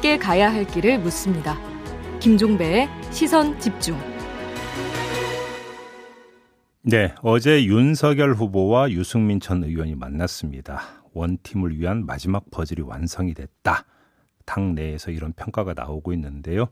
함께 0.00 0.16
가야 0.16 0.50
할 0.50 0.66
길을 0.66 0.98
묻습니다. 1.00 1.58
김종배의 2.20 2.88
시선 3.10 3.58
집중. 3.60 3.98
네, 6.80 7.14
어제 7.20 7.64
윤석열 7.66 8.32
후보와 8.32 8.90
유승민 8.92 9.40
전 9.40 9.62
의원이 9.62 9.96
만났습니다. 9.96 11.04
원팀을 11.12 11.78
위한 11.78 12.06
마지막 12.06 12.50
퍼즐이 12.50 12.80
완성이 12.80 13.34
됐다. 13.34 13.84
당 14.46 14.74
내에서 14.74 15.10
이런 15.10 15.34
평가가 15.34 15.74
나오고 15.74 16.14
있는데요. 16.14 16.68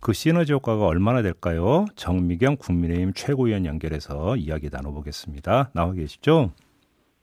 그 0.00 0.14
시너지 0.14 0.54
효과가 0.54 0.86
얼마나 0.86 1.20
될까요? 1.20 1.84
정미경 1.96 2.56
국민의힘 2.56 3.12
최고위원 3.14 3.66
연결해서 3.66 4.36
이야기 4.36 4.70
나눠보겠습니다. 4.72 5.72
나와 5.74 5.92
계시죠? 5.92 6.52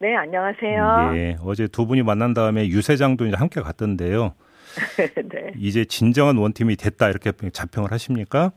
네, 0.01 0.15
안녕하세요. 0.15 1.11
예, 1.15 1.37
어제 1.43 1.67
두 1.67 1.85
분이 1.85 2.03
만난 2.03 2.33
다음에 2.33 2.67
유세장도 2.69 3.25
이제 3.27 3.35
함께 3.35 3.59
갔던데요. 3.59 4.33
네. 5.27 5.51
이제 5.57 5.83
진정한 5.83 6.37
원팀이 6.37 6.77
됐다 6.77 7.09
이렇게 7.09 7.33
자평을 7.51 7.91
하십니까? 7.91 8.53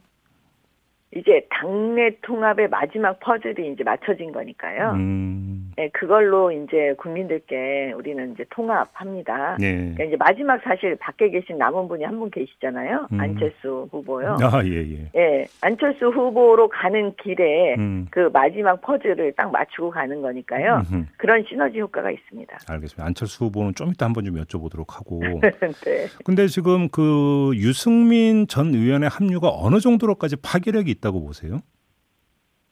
이제 1.15 1.47
당내 1.51 2.17
통합의 2.23 2.69
마지막 2.69 3.21
퍼즐이 3.21 3.73
이제 3.73 3.85
맞춰진 3.85 4.33
거니까요. 4.33 4.93
음. 4.93 5.71
네, 5.77 5.89
그걸로 5.91 6.53
이제 6.53 6.95
국민들께 6.99 7.93
우리는 7.97 8.33
이제 8.33 8.45
통합합니다. 8.51 9.57
네. 9.59 9.75
그러니까 9.95 10.05
이제 10.05 10.17
마지막 10.19 10.61
사실 10.63 10.97
밖에 10.97 11.31
계신 11.31 11.57
남은 11.59 11.89
분이 11.89 12.05
한 12.05 12.19
분 12.23 12.31
계시잖아요. 12.31 13.09
음. 13.11 13.21
안철수 13.21 13.89
후보요. 13.91 14.37
아, 14.43 14.63
예, 14.65 14.71
예. 14.71 15.11
예, 15.17 15.47
안철수 15.63 16.07
후보로 16.09 16.69
가는 16.69 17.15
길에 17.17 17.75
음. 17.79 18.07
그 18.11 18.31
마지막 18.33 18.81
퍼즐을 18.83 19.33
딱 19.37 19.51
맞추고 19.51 19.91
가는 19.91 20.21
거니까요. 20.23 20.83
음흠. 20.93 21.05
그런 21.17 21.45
시너지 21.49 21.81
효과가 21.81 22.11
있습니다. 22.11 22.59
알겠습니다. 22.69 23.05
안철수 23.05 23.47
후보는 23.47 23.75
좀 23.75 23.89
이따 23.91 24.07
한번 24.07 24.25
좀 24.25 24.37
여쭤보도록 24.37 24.91
하고. 24.91 25.21
네. 25.43 26.07
근데 26.25 26.47
지금 26.47 26.89
그 26.91 27.51
유승민 27.55 28.47
전 28.47 28.75
의원의 28.75 29.09
합류가 29.09 29.49
어느 29.53 29.81
정도로까지 29.81 30.37
파괴력이 30.43 30.91
있다고 31.03 31.25
보세요? 31.25 31.59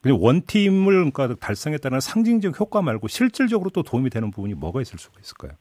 그냥 0.02 0.18
원팀을 0.22 1.10
그러니까 1.12 1.34
달성했다는 1.34 2.00
상징적 2.00 2.58
효과 2.58 2.80
말고 2.80 3.08
실질적으로 3.08 3.68
또 3.70 3.82
도움이 3.82 4.08
되는 4.08 4.30
부분이 4.30 4.54
뭐가 4.54 4.80
있을 4.80 4.98
수가 4.98 5.18
있을까요? 5.20 5.52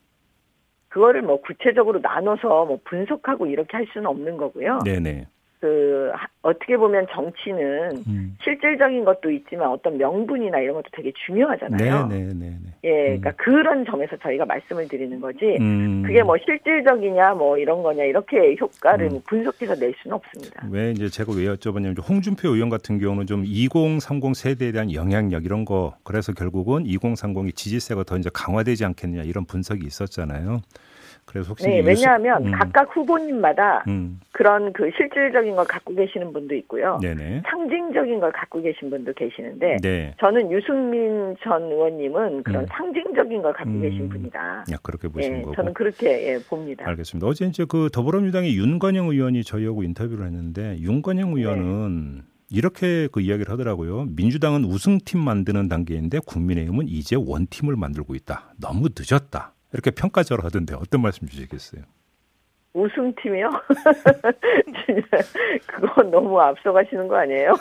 그거를 0.87 1.21
뭐 1.21 1.41
구체적으로 1.41 1.99
나눠서 1.99 2.65
뭐 2.65 2.79
분석하고 2.85 3.47
이렇게 3.47 3.75
할 3.75 3.85
수는 3.91 4.07
없는 4.07 4.37
거고요. 4.37 4.79
네네. 4.85 5.27
그 5.59 6.09
어떻게 6.41 6.77
보면 6.77 7.07
정치는 7.11 8.03
음. 8.07 8.37
실질적인 8.43 9.03
것도 9.03 9.29
있지만 9.29 9.69
어떤 9.69 9.97
명분이나 9.97 10.59
이런 10.59 10.75
것도 10.75 10.87
되게 10.93 11.11
중요하잖아요. 11.25 12.07
네, 12.07 12.17
네, 12.17 12.33
네, 12.33 12.57
네. 12.63 12.73
예, 12.85 13.17
그러니까 13.17 13.31
음. 13.31 13.33
그런 13.37 13.85
점에서 13.85 14.15
저희가 14.17 14.45
말씀을 14.45 14.87
드리는 14.87 15.19
거지. 15.19 15.57
음. 15.59 16.03
그게 16.05 16.23
뭐 16.23 16.37
실질적이냐 16.37 17.33
뭐 17.33 17.57
이런 17.57 17.83
거냐 17.83 18.05
이렇게 18.05 18.55
효과를 18.59 19.07
음. 19.07 19.09
뭐 19.09 19.21
분석해서 19.27 19.75
낼 19.75 19.93
수는 20.01 20.15
없습니다. 20.15 20.65
왜 20.71 20.91
이제 20.91 21.09
제가 21.09 21.33
왜 21.35 21.43
여쭤봤냐면 21.53 22.07
홍준표 22.07 22.49
의원 22.49 22.69
같은 22.69 22.97
경우는 22.97 23.27
좀 23.27 23.43
2030 23.45 24.35
세대에 24.35 24.71
대한 24.71 24.93
영향력 24.93 25.43
이런 25.43 25.65
거 25.65 25.93
그래서 26.03 26.31
결국은 26.31 26.85
2030이 26.85 27.53
지지세가 27.53 28.03
더 28.03 28.17
이제 28.17 28.29
강화되지 28.33 28.85
않겠느냐 28.85 29.23
이런 29.23 29.43
분석이 29.43 29.85
있었잖아요. 29.85 30.61
그래서 31.29 31.49
혹시 31.49 31.67
네, 31.67 31.81
왜냐하면 31.81 32.47
음. 32.47 32.51
각각 32.51 32.89
후보님마다 32.95 33.83
음. 33.87 34.19
그런 34.31 34.73
그 34.73 34.89
실질적인 34.97 35.55
걸 35.55 35.63
갖고 35.65 35.93
계시는 35.93 36.33
분도 36.33 36.55
있고요. 36.55 36.97
네네. 37.03 37.43
상징적인 37.47 38.19
걸 38.19 38.31
갖고 38.31 38.63
계신 38.63 38.89
분도 38.89 39.13
계시는데 39.13 39.77
네. 39.83 40.15
저는 40.19 40.51
유승민 40.51 41.35
전 41.43 41.63
의원님은 41.63 42.41
그런 42.41 42.63
음. 42.63 42.67
상징적인 42.71 43.43
걸 43.43 43.53
갖고 43.53 43.79
계신 43.79 44.01
음. 44.01 44.09
분이다. 44.09 44.39
야, 44.71 44.77
그렇게 44.81 45.07
보시는 45.07 45.37
네, 45.37 45.43
거고. 45.43 45.55
저는 45.55 45.73
그렇게 45.75 46.33
예, 46.33 46.39
봅니다. 46.39 46.87
알겠습니다. 46.87 47.27
어제 47.27 47.45
이제 47.45 47.63
그 47.69 47.89
더불어민주당의 47.93 48.57
윤건영 48.57 49.09
의원이 49.09 49.43
저희하고 49.43 49.83
인터뷰를 49.83 50.25
했는데 50.25 50.77
윤건영 50.79 51.33
의원은 51.33 52.15
네. 52.15 52.21
이렇게 52.49 53.07
그 53.11 53.21
이야기를 53.21 53.51
하더라고요. 53.51 54.07
민주당은 54.15 54.65
우승팀 54.65 55.19
만드는 55.19 55.69
단계인데 55.69 56.19
국민의힘은 56.25 56.87
이제 56.87 57.15
원팀을 57.15 57.75
만들고 57.75 58.15
있다. 58.15 58.55
너무 58.59 58.87
늦었다. 58.97 59.53
이렇게 59.73 59.91
평가절하 59.91 60.45
하던데 60.45 60.75
어떤 60.75 61.01
말씀 61.01 61.27
주시겠어요? 61.27 61.83
우승팀이요? 62.71 63.49
그건 65.65 66.11
너무 66.11 66.39
앞서가시는 66.39 67.07
거 67.07 67.17
아니에요? 67.17 67.55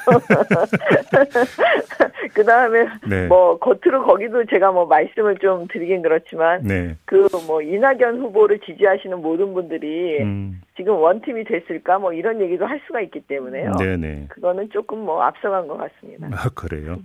그 2.34 2.44
다음에 2.44 2.86
네. 3.08 3.26
뭐 3.26 3.58
겉으로 3.58 4.04
거기도 4.04 4.44
제가 4.44 4.70
뭐 4.70 4.84
말씀을 4.84 5.38
좀 5.38 5.66
드리긴 5.68 6.02
그렇지만 6.02 6.62
네. 6.62 6.94
그 7.06 7.26
뭐 7.46 7.62
이낙연 7.62 8.20
후보를 8.20 8.58
지지하시는 8.60 9.20
모든 9.22 9.54
분들이 9.54 10.22
음. 10.22 10.60
지금 10.76 10.96
원팀이 10.96 11.44
됐을까 11.44 11.98
뭐 11.98 12.12
이런 12.12 12.40
얘기도 12.40 12.66
할 12.66 12.80
수가 12.86 13.00
있기 13.00 13.20
때문에요. 13.20 13.72
네네. 13.78 14.26
그거는 14.28 14.68
조금 14.70 14.98
뭐 14.98 15.22
앞서간 15.22 15.66
것 15.66 15.78
같습니다. 15.78 16.28
아 16.32 16.48
그래요? 16.54 16.98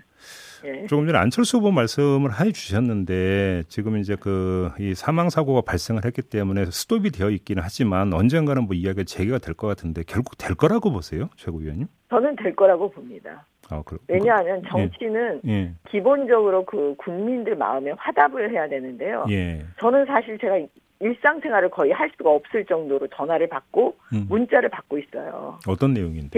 예. 0.65 0.87
조금 0.87 1.05
전에 1.07 1.17
안철수 1.17 1.57
후보 1.57 1.71
말씀을 1.71 2.31
해 2.39 2.51
주셨는데 2.51 3.63
지금 3.67 3.97
이제 3.97 4.15
그 4.15 4.71
이 4.79 4.93
사망 4.95 5.29
사고가 5.29 5.61
발생을 5.61 6.03
했기 6.05 6.21
때문에 6.21 6.65
스톱이 6.65 7.11
되어 7.11 7.29
있기는 7.29 7.61
하지만 7.63 8.13
언젠가는 8.13 8.63
뭐 8.63 8.75
이야기가 8.75 9.03
재개가 9.03 9.37
될 9.39 9.53
것 9.53 9.67
같은데 9.67 10.03
결국 10.07 10.37
될 10.37 10.55
거라고 10.55 10.91
보세요, 10.91 11.29
최고위원님? 11.37 11.87
저는 12.09 12.35
될 12.37 12.55
거라고 12.55 12.89
봅니다. 12.89 13.45
아, 13.69 13.81
그, 13.85 13.97
왜냐하면 14.07 14.61
그, 14.63 14.69
정치는 14.69 15.41
예. 15.47 15.51
예. 15.51 15.71
기본적으로 15.89 16.65
그 16.65 16.95
국민들 16.97 17.55
마음에 17.55 17.91
화답을 17.97 18.51
해야 18.51 18.67
되는데요. 18.67 19.25
예. 19.29 19.63
저는 19.79 20.05
사실 20.05 20.37
제가 20.39 20.59
일상생활을 20.99 21.69
거의 21.69 21.91
할 21.91 22.09
수가 22.17 22.29
없을 22.31 22.65
정도로 22.65 23.07
전화를 23.15 23.47
받고 23.49 23.95
음. 24.13 24.25
문자를 24.29 24.69
받고 24.69 24.97
있어요. 24.97 25.59
어떤 25.67 25.93
내용인데? 25.93 26.29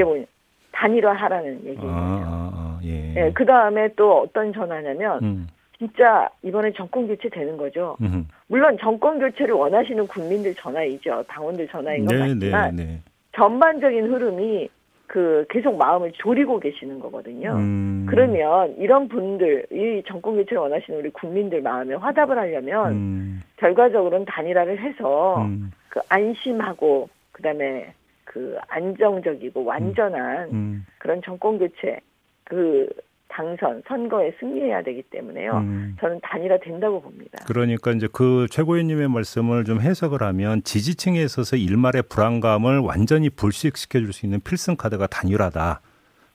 단일화하라는 0.76 1.66
얘기예요. 1.66 1.90
아, 1.90 1.96
아, 1.96 2.52
아, 2.54 2.80
예. 2.84 3.14
네, 3.14 3.32
그 3.34 3.46
다음에 3.46 3.90
또 3.96 4.22
어떤 4.22 4.52
전화냐면 4.54 5.24
음. 5.24 5.48
진짜 5.78 6.30
이번에 6.44 6.72
정권 6.74 7.08
교체 7.08 7.30
되는 7.30 7.58
거죠. 7.58 7.98
음흠. 8.02 8.26
물론 8.48 8.78
정권 8.80 9.20
교체를 9.20 9.56
원하시는 9.56 10.08
국민들 10.08 10.54
전화이죠. 10.56 11.24
당원들 11.28 11.68
전화인 11.70 12.06
건 12.06 12.16
네, 12.16 12.28
맞지만 12.28 12.76
네, 12.76 12.86
네. 12.86 13.02
전반적인 13.36 14.06
흐름이 14.12 14.70
그 15.08 15.46
계속 15.50 15.78
마음을 15.78 16.12
졸이고 16.14 16.60
계시는 16.60 17.00
거거든요. 17.00 17.54
음. 17.56 18.06
그러면 18.10 18.76
이런 18.78 19.08
분들 19.08 19.68
이 19.72 20.04
정권 20.08 20.36
교체를 20.36 20.58
원하시는 20.58 21.00
우리 21.00 21.10
국민들 21.10 21.62
마음에 21.62 21.96
화답을 21.96 22.38
하려면 22.38 22.92
음. 22.92 23.44
결과적으로는 23.58 24.26
단일화를 24.26 24.80
해서 24.80 25.42
음. 25.42 25.72
그 25.90 26.00
안심하고 26.10 27.10
그다음에 27.32 27.94
그 28.36 28.58
안정적이고 28.68 29.64
완전한 29.64 30.50
음. 30.50 30.54
음. 30.54 30.86
그런 30.98 31.22
정권 31.24 31.58
교체 31.58 32.02
그 32.44 32.86
당선 33.30 33.82
선거에 33.88 34.34
승리해야 34.42 34.84
되기 34.84 35.04
때문에요. 35.04 35.58
음. 35.60 35.96
저는 36.02 36.20
단일화 36.22 36.58
된다고 36.60 37.02
봅니다. 37.02 37.46
그러니까 37.48 37.92
이제 37.94 38.10
그 38.12 38.48
최고위원님의 38.52 39.08
말씀을 39.08 39.64
좀 39.64 39.80
해석을 39.80 40.22
하면 40.22 40.62
지지층에 40.64 41.22
있어서 41.24 41.56
일말의 41.56 42.04
불안감을 42.10 42.80
완전히 42.80 43.30
불식시켜 43.30 44.00
줄 44.00 44.12
수 44.12 44.26
있는 44.26 44.42
필승 44.42 44.76
카드가 44.76 45.08
단일화다. 45.08 45.80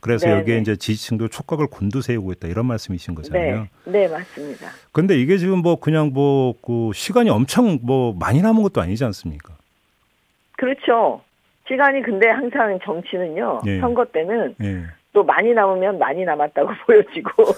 그래서 0.01 0.27
네네. 0.27 0.39
여기에 0.41 0.55
네. 0.55 0.61
이제 0.63 0.77
지지층도 0.77 1.29
촉각을 1.29 1.67
곤두세우고 1.67 2.33
있다 2.33 2.49
이런 2.49 2.65
말씀이신 2.65 3.15
거잖아요. 3.15 3.67
네, 3.85 3.93
네 3.93 4.09
맞습니다. 4.09 4.69
근데 4.93 5.21
이게 5.21 5.37
지금 5.37 5.59
뭐 5.59 5.77
그냥 5.77 6.13
뭐 6.15 6.55
그 6.63 6.93
시간이 6.95 7.29
엄청 7.29 7.79
뭐 7.83 8.15
많이 8.19 8.41
남은 8.41 8.63
것도 8.63 8.81
아니지 8.81 9.05
않습니까? 9.05 9.53
그렇죠. 10.57 11.21
시간이 11.71 12.03
근데 12.03 12.29
항상 12.29 12.79
정치는요. 12.83 13.61
예. 13.67 13.79
선거 13.79 14.05
때는 14.05 14.57
예. 14.63 14.83
또 15.13 15.23
많이 15.25 15.53
남으면 15.55 15.99
많이 15.99 16.25
남았다고 16.25 16.69
보여지고 16.87 17.31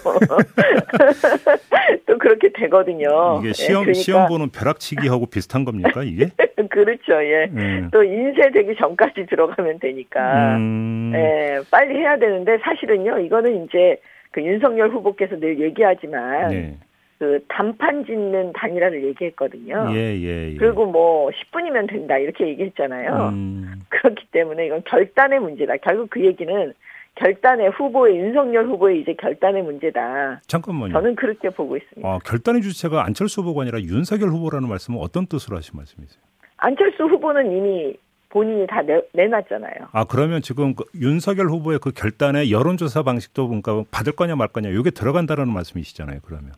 또 2.06 2.18
그렇게 2.18 2.50
되거든요. 2.52 3.38
이게 3.40 3.48
예, 3.48 3.52
시험 3.52 3.82
예, 3.82 3.84
그러니까. 3.86 4.02
시험 4.02 4.28
보는 4.28 4.50
벼락치기하고 4.50 5.26
비슷한 5.26 5.64
겁니까 5.64 6.02
이게? 6.02 6.28
그렇죠. 6.70 7.22
예. 7.22 7.50
예. 7.56 7.84
또 7.90 8.04
인쇄 8.04 8.50
되기 8.50 8.76
전까지 8.76 9.26
들어가면 9.26 9.78
되니까 9.80 10.56
음... 10.56 11.12
예, 11.14 11.60
빨리 11.70 11.96
해야 11.98 12.18
되는데 12.18 12.58
사실은요. 12.58 13.18
이거는 13.20 13.64
이제 13.64 13.96
그 14.30 14.42
윤석열 14.42 14.90
후보께서 14.90 15.38
늘 15.38 15.58
얘기하지만 15.60 16.48
네. 16.50 16.76
그 17.22 17.38
단판 17.46 18.04
짓는 18.04 18.52
단일화를 18.52 19.04
얘기했거든요. 19.04 19.92
예, 19.92 20.18
예, 20.18 20.50
예. 20.50 20.56
그리고 20.56 20.86
뭐 20.86 21.30
10분이면 21.30 21.88
된다 21.88 22.18
이렇게 22.18 22.48
얘기했잖아요. 22.48 23.28
음. 23.28 23.80
그렇기 23.90 24.26
때문에 24.32 24.66
이건 24.66 24.82
결단의 24.82 25.38
문제다. 25.38 25.76
결국 25.76 26.10
그 26.10 26.20
얘기는 26.20 26.74
결단의 27.14 27.70
후보의 27.70 28.16
윤석열 28.16 28.66
후보의 28.66 29.02
이제 29.02 29.14
결단의 29.14 29.62
문제다. 29.62 30.40
잠깐만요. 30.48 30.94
저는 30.94 31.14
그렇게 31.14 31.50
보고 31.50 31.76
있습니다. 31.76 32.08
아, 32.08 32.18
결단의 32.24 32.62
주체가 32.62 33.04
안철수 33.04 33.42
후보가 33.42 33.62
아니라 33.62 33.80
윤석열 33.80 34.30
후보라는 34.30 34.68
말씀은 34.68 34.98
어떤 34.98 35.26
뜻으로 35.26 35.56
하신 35.58 35.76
말씀이세요? 35.76 36.20
안철수 36.56 37.04
후보는 37.04 37.52
이미 37.52 37.94
본인이 38.30 38.66
다 38.66 38.82
내, 38.82 39.00
내놨잖아요. 39.12 39.90
아 39.92 40.04
그러면 40.06 40.42
지금 40.42 40.74
그 40.74 40.86
윤석열 40.96 41.50
후보의 41.50 41.78
그 41.78 41.92
결단의 41.92 42.50
여론조사 42.50 43.04
방식도 43.04 43.46
그러니까 43.46 43.84
받을 43.92 44.12
거냐 44.12 44.34
말 44.34 44.48
거냐 44.48 44.70
이게 44.70 44.90
들어간다라는 44.90 45.52
말씀이시잖아요. 45.52 46.18
그러면. 46.24 46.50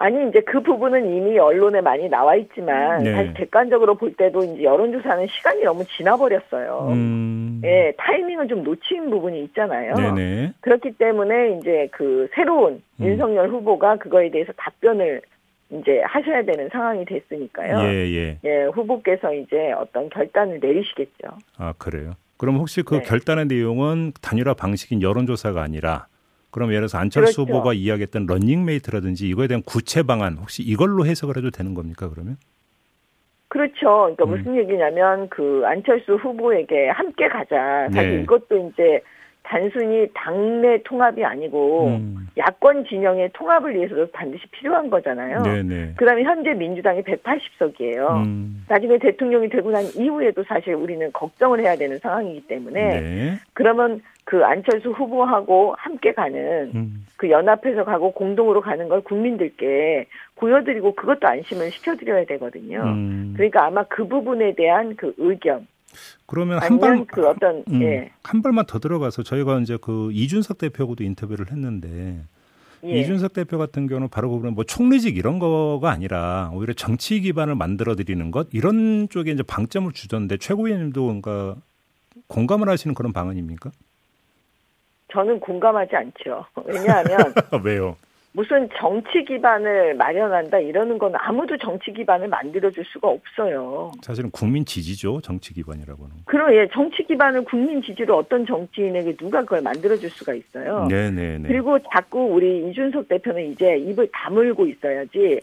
아니 0.00 0.26
이제 0.30 0.40
그 0.40 0.62
부분은 0.62 1.14
이미 1.14 1.38
언론에 1.38 1.82
많이 1.82 2.08
나와 2.08 2.34
있지만 2.34 3.02
네. 3.02 3.12
사실 3.12 3.34
객관적으로 3.34 3.96
볼 3.96 4.14
때도 4.14 4.42
이제 4.44 4.62
여론조사는 4.62 5.26
시간이 5.26 5.62
너무 5.62 5.84
지나버렸어요. 5.84 6.88
음. 6.90 7.60
예, 7.62 7.92
타이밍을 7.98 8.48
좀 8.48 8.64
놓친 8.64 9.10
부분이 9.10 9.44
있잖아요. 9.44 9.94
네네. 9.94 10.54
그렇기 10.62 10.92
때문에 10.92 11.58
이제 11.58 11.88
그 11.92 12.30
새로운 12.34 12.82
음. 12.98 13.04
윤석열 13.04 13.50
후보가 13.50 13.96
그거에 13.96 14.30
대해서 14.30 14.54
답변을 14.56 15.20
이제 15.70 16.00
하셔야 16.06 16.44
되는 16.44 16.70
상황이 16.72 17.04
됐으니까요. 17.04 17.80
예, 17.80 18.10
예. 18.10 18.38
예, 18.42 18.64
후보께서 18.72 19.34
이제 19.34 19.72
어떤 19.72 20.08
결단을 20.08 20.60
내리시겠죠. 20.60 21.28
아, 21.58 21.74
그래요? 21.76 22.12
그럼 22.38 22.56
혹시 22.56 22.80
그 22.80 22.94
네. 22.94 23.02
결단의 23.02 23.48
내용은 23.48 24.14
단일화 24.22 24.54
방식인 24.54 25.02
여론조사가 25.02 25.60
아니라 25.60 26.06
그럼 26.50 26.70
예를 26.70 26.82
들어서 26.82 26.98
안철수 26.98 27.44
그렇죠. 27.44 27.52
후보가 27.52 27.74
이야기했던 27.74 28.26
런닝메이트라든지 28.26 29.28
이거에 29.28 29.46
대한 29.46 29.62
구체 29.62 30.02
방안 30.02 30.36
혹시 30.36 30.62
이걸로 30.62 31.06
해석을 31.06 31.36
해도 31.36 31.50
되는 31.50 31.74
겁니까 31.74 32.08
그러면? 32.08 32.36
그렇죠. 33.48 34.14
그러니까 34.16 34.24
음. 34.24 34.30
무슨 34.30 34.56
얘기냐면 34.56 35.28
그 35.28 35.62
안철수 35.64 36.14
후보에게 36.14 36.88
함께 36.90 37.28
가자. 37.28 37.88
사실 37.92 38.16
네. 38.16 38.22
이것도 38.22 38.70
이제 38.72 39.00
단순히 39.50 40.06
당내 40.14 40.80
통합이 40.84 41.24
아니고 41.24 41.88
음. 41.88 42.28
야권 42.38 42.84
진영의 42.84 43.30
통합을 43.32 43.74
위해서도 43.74 44.08
반드시 44.12 44.46
필요한 44.52 44.88
거잖아요. 44.88 45.42
네네. 45.42 45.94
그다음에 45.96 46.22
현재 46.22 46.54
민주당이 46.54 47.02
180석이에요. 47.02 48.24
음. 48.24 48.64
나중에 48.68 48.98
대통령이 48.98 49.48
되고 49.48 49.72
난 49.72 49.82
이후에도 49.96 50.44
사실 50.44 50.74
우리는 50.74 51.12
걱정을 51.12 51.58
해야 51.58 51.74
되는 51.74 51.98
상황이기 51.98 52.46
때문에 52.46 53.00
네. 53.00 53.34
그러면 53.52 54.00
그 54.22 54.44
안철수 54.44 54.90
후보하고 54.90 55.74
함께 55.76 56.12
가는 56.12 56.70
음. 56.72 57.04
그 57.16 57.28
연합해서 57.28 57.84
가고 57.84 58.12
공동으로 58.12 58.60
가는 58.60 58.88
걸 58.88 59.00
국민들께 59.00 60.06
보여드리고 60.36 60.94
그것도 60.94 61.26
안심을 61.26 61.72
시켜드려야 61.72 62.24
되거든요. 62.26 62.84
음. 62.84 63.32
그러니까 63.34 63.66
아마 63.66 63.82
그 63.82 64.06
부분에 64.06 64.54
대한 64.54 64.94
그 64.94 65.12
의견 65.18 65.66
그러면 66.26 66.58
한발 66.58 67.04
그 67.06 67.26
어떤 67.28 67.64
음, 67.68 67.82
예. 67.82 68.10
한 68.22 68.42
발만 68.42 68.66
더 68.66 68.78
들어가서 68.78 69.22
저희가 69.22 69.58
이제 69.60 69.78
그 69.80 70.10
이준석 70.12 70.58
대표하고도 70.58 71.04
인터뷰를 71.04 71.50
했는데 71.50 72.20
예. 72.84 73.00
이준석 73.00 73.32
대표 73.32 73.58
같은 73.58 73.86
경우는 73.86 74.08
바로 74.08 74.30
보면 74.30 74.54
뭐 74.54 74.64
총리직 74.64 75.16
이런 75.16 75.38
거가 75.38 75.90
아니라 75.90 76.50
오히려 76.54 76.72
정치 76.72 77.20
기반을 77.20 77.54
만들어 77.54 77.94
드리는 77.94 78.30
것 78.30 78.48
이런 78.52 79.08
쪽에 79.08 79.32
이제 79.32 79.42
방점을 79.42 79.92
주던데 79.92 80.36
최고위원님도 80.38 81.02
뭔가 81.02 81.56
공감을 82.28 82.68
하시는 82.68 82.94
그런 82.94 83.12
방안입니까? 83.12 83.70
저는 85.12 85.40
공감하지 85.40 85.96
않죠. 85.96 86.46
왜냐하면 86.64 87.34
왜요? 87.64 87.96
무슨 88.32 88.68
정치 88.78 89.24
기반을 89.24 89.94
마련한다 89.94 90.60
이러는 90.60 90.98
건 90.98 91.12
아무도 91.16 91.56
정치 91.58 91.92
기반을 91.92 92.28
만들어줄 92.28 92.84
수가 92.84 93.08
없어요. 93.08 93.90
사실은 94.02 94.30
국민 94.30 94.64
지지죠 94.64 95.20
정치 95.20 95.52
기반이라고 95.52 96.04
는 96.04 96.16
그럼 96.26 96.54
예 96.54 96.68
정치 96.72 97.02
기반을 97.02 97.44
국민 97.44 97.82
지지로 97.82 98.18
어떤 98.18 98.46
정치인에게 98.46 99.16
누가 99.16 99.40
그걸 99.40 99.62
만들어줄 99.62 100.10
수가 100.10 100.34
있어요. 100.34 100.86
네네네. 100.88 101.48
그리고 101.48 101.78
자꾸 101.92 102.20
우리 102.26 102.70
이준석 102.70 103.08
대표는 103.08 103.50
이제 103.50 103.76
입을 103.78 104.08
다물고 104.12 104.66
있어야지 104.66 105.40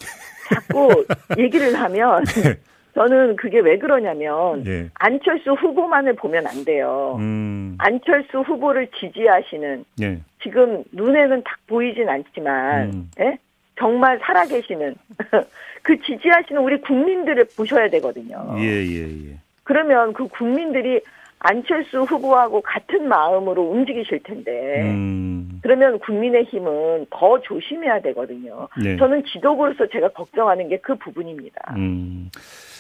자꾸 0.47 1.05
얘기를 1.37 1.73
하면 1.73 2.23
네. 2.23 2.55
저는 2.97 3.35
그게 3.35 3.59
왜 3.59 3.77
그러냐면 3.77 4.63
네. 4.63 4.89
안철수 4.95 5.51
후보만을 5.51 6.15
보면 6.15 6.47
안 6.47 6.65
돼요. 6.65 7.15
음. 7.19 7.75
안철수 7.77 8.39
후보를 8.39 8.87
지지하시는 8.99 9.85
네. 9.99 10.19
지금 10.41 10.83
눈에는 10.91 11.43
딱 11.43 11.59
보이진 11.67 12.09
않지만 12.09 12.91
음. 12.91 13.11
예? 13.19 13.37
정말 13.77 14.19
살아계시는 14.23 14.95
그 15.83 16.01
지지하시는 16.01 16.59
우리 16.59 16.81
국민들을 16.81 17.45
보셔야 17.55 17.87
되거든요. 17.91 18.55
예, 18.57 18.63
예, 18.63 19.29
예. 19.29 19.37
그러면 19.63 20.13
그 20.13 20.27
국민들이 20.27 20.99
안철수 21.37 22.01
후보하고 22.01 22.61
같은 22.61 23.07
마음으로 23.07 23.61
움직이실 23.61 24.21
텐데 24.23 24.81
음. 24.81 25.59
그러면 25.61 25.99
국민의힘은 25.99 27.05
더 27.11 27.39
조심해야 27.41 28.01
되거든요. 28.01 28.67
네. 28.81 28.97
저는 28.97 29.23
지도부로서 29.25 29.85
제가 29.87 30.09
걱정하는 30.09 30.67
게 30.69 30.79
그 30.81 30.95
부분입니다. 30.95 31.75
음. 31.75 32.31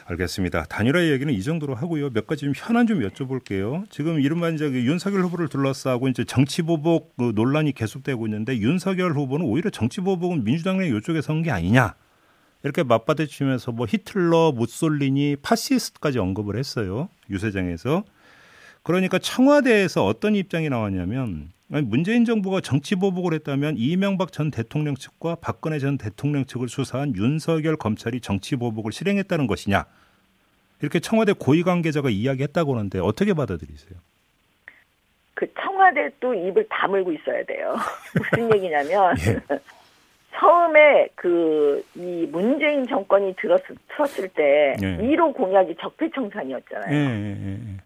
알겠습니다. 0.09 0.63
단일화 0.65 1.03
얘기는 1.09 1.31
이 1.33 1.43
정도로 1.43 1.75
하고요. 1.75 2.11
몇 2.11 2.25
가지 2.27 2.45
좀 2.45 2.53
현안 2.55 2.87
좀 2.87 3.01
여쭤볼게요. 3.01 3.89
지금 3.89 4.21
이른바 4.21 4.49
이제 4.49 4.69
그 4.69 4.85
윤석열 4.85 5.21
후보를 5.23 5.49
둘러싸고 5.49 6.07
이제 6.07 6.23
정치 6.23 6.61
보복 6.61 7.15
그 7.17 7.33
논란이 7.35 7.73
계속되고 7.73 8.25
있는데 8.27 8.57
윤석열 8.57 9.11
후보는 9.13 9.45
오히려 9.45 9.69
정치 9.69 9.99
보복은 10.01 10.45
민주당 10.45 10.77
내 10.77 10.87
이쪽에 10.87 11.21
선 11.21 11.41
게 11.43 11.51
아니냐. 11.51 11.95
이렇게 12.63 12.83
맞받아치면서 12.83 13.71
뭐 13.73 13.85
히틀러, 13.87 14.53
무솔리니, 14.53 15.37
파시스트까지 15.41 16.19
언급을 16.19 16.57
했어요. 16.57 17.09
유세장에서. 17.29 18.03
그러니까 18.83 19.19
청와대에서 19.19 20.05
어떤 20.05 20.35
입장이 20.35 20.69
나왔냐면 20.69 21.49
문재인 21.67 22.23
정부가 22.25 22.61
정치 22.61 22.95
보복을 22.95 23.33
했다면 23.33 23.75
이명박 23.77 24.31
전 24.31 24.51
대통령 24.51 24.95
측과 24.95 25.35
박근혜 25.41 25.79
전 25.79 25.97
대통령 25.97 26.45
측을 26.45 26.69
수사한 26.69 27.15
윤석열 27.15 27.75
검찰이 27.75 28.21
정치 28.21 28.55
보복을 28.55 28.91
실행했다는 28.91 29.47
것이냐 29.47 29.85
이렇게 30.81 30.99
청와대 30.99 31.33
고위 31.33 31.63
관계자가 31.63 32.09
이야기했다고 32.09 32.75
하는데 32.75 32.99
어떻게 32.99 33.33
받아들이세요? 33.33 33.99
그 35.33 35.45
청와대 35.59 36.09
또 36.19 36.33
입을 36.33 36.65
다물고 36.69 37.11
있어야 37.11 37.43
돼요. 37.43 37.75
무슨 38.17 38.55
얘기냐면 38.55 39.13
예. 39.19 39.57
처음에 40.33 41.09
그 41.15 41.67
이 41.95 42.27
문재인 42.31 42.85
정권이 42.87 43.35
들었을, 43.35 44.29
때 44.29 44.75
예. 44.81 44.97
1호 44.97 45.33
공약이 45.33 45.75
적폐청산이었잖아요. 45.81 46.93
예, 46.93 46.99
예, 46.99 47.47
예. 47.49 47.77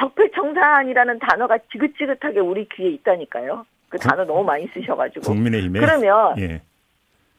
적폐청산이라는 0.00 1.18
단어가 1.18 1.58
지긋지긋하게 1.70 2.40
우리 2.40 2.68
귀에 2.68 2.88
있다니까요. 2.90 3.66
그 3.88 3.98
구, 3.98 4.08
단어 4.08 4.24
너무 4.24 4.44
많이 4.44 4.66
쓰셔가지고. 4.68 5.20
국민의힘에. 5.32 5.80
그러면 5.80 6.38
예. 6.38 6.62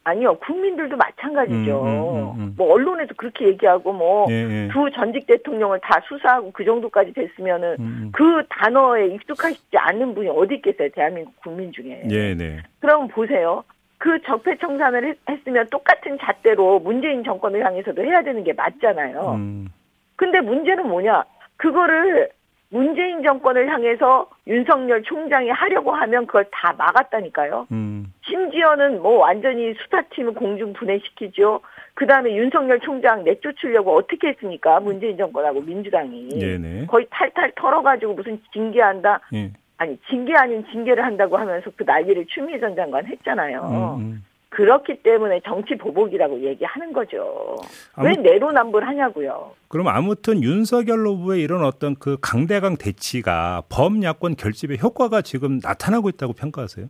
아니요, 0.04 0.34
국민들도 0.38 0.96
마찬가지죠. 0.96 1.82
음, 1.82 1.86
음, 1.86 2.16
음, 2.16 2.40
음. 2.40 2.54
뭐 2.56 2.72
언론에도 2.72 3.14
그렇게 3.16 3.46
얘기하고 3.48 3.92
뭐두 3.92 4.32
예, 4.32 4.66
예. 4.66 4.68
전직 4.94 5.26
대통령을 5.26 5.80
다 5.80 6.00
수사하고 6.08 6.50
그 6.52 6.64
정도까지 6.64 7.12
됐으면은 7.12 7.76
음, 7.78 7.84
음. 7.84 8.12
그 8.12 8.42
단어에 8.48 9.06
익숙하시지 9.06 9.76
않는 9.76 10.14
분이 10.14 10.28
어디 10.28 10.56
있겠어요, 10.56 10.88
대한민국 10.90 11.34
국민 11.40 11.72
중에. 11.72 12.02
예, 12.10 12.34
네. 12.34 12.58
그럼 12.80 13.08
보세요. 13.08 13.62
그 13.98 14.20
적폐청산을 14.22 15.16
했, 15.28 15.46
으면 15.46 15.68
똑같은 15.70 16.18
잣대로 16.20 16.80
문재인 16.80 17.22
정권을 17.22 17.64
향해서도 17.64 18.02
해야 18.02 18.22
되는 18.22 18.42
게 18.42 18.52
맞잖아요. 18.52 19.34
음. 19.36 19.68
근데 20.16 20.40
문제는 20.40 20.88
뭐냐? 20.88 21.24
그거를 21.56 22.28
문재인 22.72 23.22
정권을 23.22 23.68
향해서 23.68 24.30
윤석열 24.46 25.02
총장이 25.02 25.50
하려고 25.50 25.92
하면 25.92 26.26
그걸 26.26 26.46
다 26.50 26.72
막았다니까요. 26.72 27.66
음. 27.70 28.10
심지어는 28.24 29.02
뭐 29.02 29.18
완전히 29.18 29.74
수사팀을 29.74 30.32
공중 30.32 30.72
분해시키죠. 30.72 31.60
그 31.92 32.06
다음에 32.06 32.34
윤석열 32.34 32.80
총장 32.80 33.24
내쫓으려고 33.24 33.94
어떻게 33.94 34.28
했습니까? 34.28 34.80
문재인 34.80 35.18
정권하고 35.18 35.60
민주당이. 35.60 36.30
네네. 36.30 36.86
거의 36.86 37.06
탈탈 37.10 37.52
털어가지고 37.56 38.14
무슨 38.14 38.40
징계한다. 38.54 39.20
네. 39.30 39.52
아니, 39.76 39.98
징계 40.08 40.34
아닌 40.34 40.64
징계를 40.72 41.04
한다고 41.04 41.36
하면서 41.36 41.70
그 41.76 41.84
난리를 41.84 42.24
추미애 42.28 42.58
전 42.58 42.74
장관 42.74 43.04
했잖아요. 43.04 43.96
음, 43.98 44.00
음. 44.00 44.24
그렇기 44.52 45.02
때문에 45.02 45.40
정치 45.46 45.76
보복이라고 45.76 46.42
얘기하는 46.42 46.92
거죠. 46.92 47.56
아무, 47.94 48.08
왜 48.08 48.14
내로남불 48.16 48.84
하냐고요. 48.84 49.52
그럼 49.68 49.88
아무튼 49.88 50.42
윤석열 50.42 51.06
후보의 51.06 51.40
이런 51.40 51.64
어떤 51.64 51.94
그 51.94 52.18
강대강 52.20 52.76
대치가 52.76 53.62
범야권 53.70 54.36
결집의 54.36 54.78
효과가 54.82 55.22
지금 55.22 55.58
나타나고 55.62 56.10
있다고 56.10 56.34
평가하세요? 56.34 56.86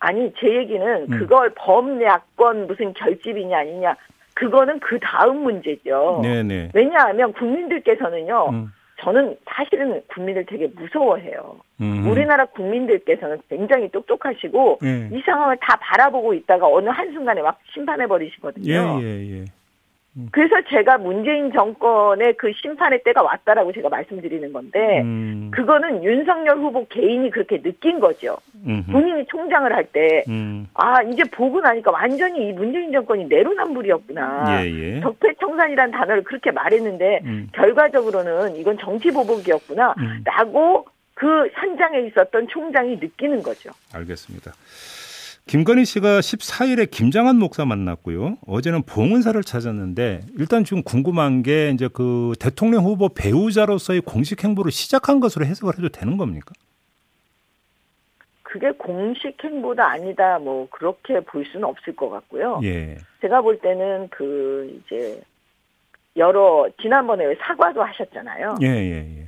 아니 0.00 0.30
제 0.38 0.54
얘기는 0.54 0.86
음. 0.86 1.18
그걸 1.18 1.54
범야권 1.54 2.66
무슨 2.66 2.92
결집이냐 2.92 3.60
아니냐 3.60 3.96
그거는 4.34 4.80
그 4.80 4.98
다음 5.00 5.42
문제죠. 5.42 6.20
네네. 6.22 6.72
왜냐하면 6.74 7.32
국민들께서는요. 7.32 8.50
음. 8.50 8.72
저는 9.00 9.36
사실은 9.46 10.02
국민들 10.08 10.44
되게 10.46 10.68
무서워해요. 10.68 11.56
음. 11.80 12.08
우리나라 12.08 12.44
국민들께서는 12.46 13.40
굉장히 13.48 13.88
똑똑하시고 13.90 14.78
예. 14.84 15.08
이 15.12 15.20
상황을 15.22 15.56
다 15.60 15.76
바라보고 15.80 16.34
있다가 16.34 16.66
어느 16.66 16.88
한순간에 16.88 17.42
막 17.42 17.58
심판해 17.72 18.06
버리시거든요. 18.06 18.72
예, 18.72 19.04
예, 19.04 19.30
예. 19.30 19.40
음. 19.40 19.46
그래서 20.30 20.54
제가 20.68 20.98
문재인 20.98 21.52
정권의 21.52 22.34
그 22.36 22.52
심판의 22.62 23.02
때가 23.02 23.22
왔다라고 23.22 23.72
제가 23.72 23.88
말씀드리는 23.88 24.52
건데 24.52 25.00
음. 25.02 25.50
그거는 25.52 26.04
윤석열 26.04 26.58
후보 26.58 26.86
개인이 26.86 27.28
그렇게 27.30 27.60
느낀 27.60 27.98
거죠. 27.98 28.36
음흠. 28.64 28.92
본인이 28.92 29.26
총장을 29.26 29.72
할 29.72 29.84
때아 29.86 30.22
음. 30.28 30.68
이제 31.12 31.24
보고 31.24 31.60
나니까 31.60 31.90
완전히 31.90 32.48
이 32.48 32.52
문재인 32.52 32.92
정권이 32.92 33.24
내로남불이었구나. 33.24 34.62
예, 34.62 34.70
예. 34.70 35.00
적폐청산이라는 35.00 35.90
단어를 35.90 36.22
그렇게 36.22 36.52
말했는데 36.52 37.20
음. 37.24 37.48
결과적으로는 37.52 38.54
이건 38.56 38.78
정치 38.78 39.10
보복이었구나라고 39.10 40.84
음. 40.86 40.94
그 41.14 41.48
현장에 41.54 42.00
있었던 42.00 42.48
총장이 42.48 42.96
느끼는 42.96 43.42
거죠. 43.42 43.70
알겠습니다. 43.92 44.52
김건희 45.46 45.84
씨가 45.84 46.20
14일에 46.20 46.90
김장한 46.90 47.36
목사 47.36 47.66
만났고요. 47.66 48.38
어제는 48.46 48.82
봉은사를 48.82 49.40
찾았는데 49.42 50.22
일단 50.38 50.64
지금 50.64 50.82
궁금한 50.82 51.42
게 51.42 51.70
이제 51.70 51.88
그 51.92 52.32
대통령 52.40 52.84
후보 52.84 53.10
배우자로서의 53.10 54.00
공식 54.00 54.42
행보를 54.42 54.72
시작한 54.72 55.20
것으로 55.20 55.44
해석을 55.44 55.74
해도 55.76 55.90
되는 55.90 56.16
겁니까? 56.16 56.54
그게 58.42 58.70
공식 58.70 59.36
행보다 59.42 59.90
아니다 59.90 60.38
뭐 60.38 60.66
그렇게 60.70 61.20
볼 61.20 61.44
수는 61.44 61.64
없을 61.64 61.94
것 61.94 62.08
같고요. 62.08 62.60
예. 62.62 62.96
제가 63.20 63.42
볼 63.42 63.58
때는 63.58 64.08
그 64.08 64.80
이제 64.86 65.20
여러 66.16 66.66
지난번에 66.80 67.34
사과도 67.34 67.82
하셨잖아요. 67.82 68.56
예, 68.62 68.66
예, 68.66 69.18
예. 69.18 69.26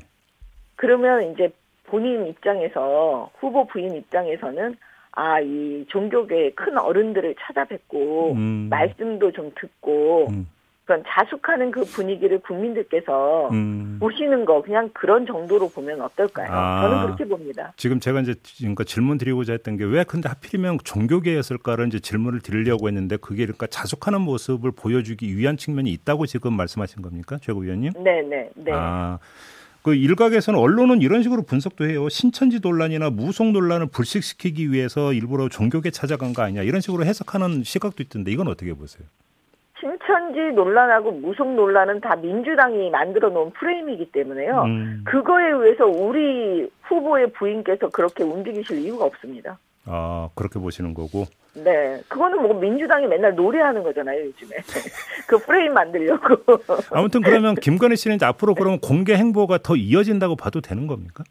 그러면 0.77 1.33
이제 1.33 1.51
본인 1.85 2.27
입장에서 2.27 3.31
후보 3.39 3.67
부인 3.67 3.95
입장에서는 3.97 4.77
아, 5.17 5.41
이 5.41 5.87
종교계의 5.89 6.55
큰 6.55 6.77
어른들을 6.79 7.35
찾아뵙고 7.41 8.35
음. 8.35 8.67
말씀도 8.71 9.33
좀 9.33 9.51
듣고 9.59 10.29
음. 10.29 10.47
그런 10.85 11.03
자숙하는 11.09 11.71
그 11.73 11.85
분위기를 11.85 12.39
국민들께서 12.41 13.49
음. 13.51 13.97
보시는 13.99 14.45
거 14.45 14.63
그냥 14.63 14.91
그런 14.93 15.27
정도로 15.27 15.71
보면 15.71 16.01
어떨까요? 16.03 16.49
아, 16.53 16.83
저는 16.83 17.07
그렇게 17.07 17.25
봅니다. 17.25 17.73
지금 17.77 17.99
제가 17.99 18.21
이제 18.21 18.35
그러니까 18.59 18.85
질문 18.85 19.19
드리고자 19.19 19.53
했던 19.55 19.77
게 19.79 19.85
왜 19.85 20.05
근데 20.05 20.29
하필이면 20.29 20.79
종교계였을까를 20.85 21.87
이제 21.89 21.99
질문을 21.99 22.41
드리려고 22.41 22.87
했는데 22.87 23.17
그게 23.17 23.47
그러니까 23.47 23.67
자숙하는 23.67 24.21
모습을 24.21 24.71
보여주기 24.71 25.37
위한 25.37 25.57
측면이 25.57 25.91
있다고 25.91 26.27
지금 26.27 26.53
말씀하신 26.53 27.03
겁니까, 27.03 27.39
최고위원님? 27.41 27.93
네, 28.05 28.23
네, 28.23 28.51
네. 28.55 28.73
아. 28.73 29.19
그 29.87 29.95
일각에서는 29.95 30.59
언론은 30.59 31.01
이런 31.01 31.23
식으로 31.23 31.43
분석도 31.43 31.89
해요. 31.89 32.09
신천지 32.09 32.59
논란이나 32.61 33.09
무속 33.11 33.53
논란을 33.53 33.87
불식시키기 33.87 34.73
위해서 34.73 35.13
일부러 35.13 35.49
종교계 35.49 35.93
찾아간 35.93 36.33
거 36.33 36.43
아니냐 36.43 36.63
이런 36.63 36.81
식으로 36.81 37.05
해석하는 37.05 37.63
시각도 37.63 38.03
있던데 38.03 38.33
이건 38.33 38.49
어떻게 38.49 38.75
보세요? 38.75 39.07
신천지 39.79 40.41
논란하고 40.57 41.13
무속 41.13 41.55
논란은 41.55 42.01
다 42.01 42.17
민주당이 42.17 42.91
만들어 42.91 43.29
놓은 43.29 43.53
프레임이기 43.53 44.11
때문에요. 44.11 44.63
음. 44.65 45.05
그거에 45.05 45.53
의해서 45.53 45.87
우리 45.87 46.69
후보의 46.83 47.31
부인께서 47.35 47.89
그렇게 47.91 48.25
움직이실 48.25 48.79
이유가 48.79 49.05
없습니다. 49.05 49.57
아, 49.85 50.29
그렇게 50.35 50.59
보시는 50.59 50.95
거고. 50.95 51.27
네. 51.65 52.01
그거는 52.09 52.43
뭐 52.43 52.55
민주당이 52.59 53.07
맨날 53.07 53.35
노래하는 53.35 53.83
거잖아요, 53.83 54.27
요즘에. 54.27 54.57
그 55.27 55.39
프레임 55.39 55.73
만들려고. 55.73 56.37
아무튼 56.91 57.23
그러면 57.23 57.55
김건희 57.55 57.97
씨는 57.97 58.19
앞으로 58.23 58.55
그러면 58.55 58.79
공개 58.81 59.15
행보가 59.15 59.59
더 59.63 59.77
이어진다고 59.77 60.37
봐도 60.37 60.61
되는 60.61 60.87
겁니까? 60.87 61.25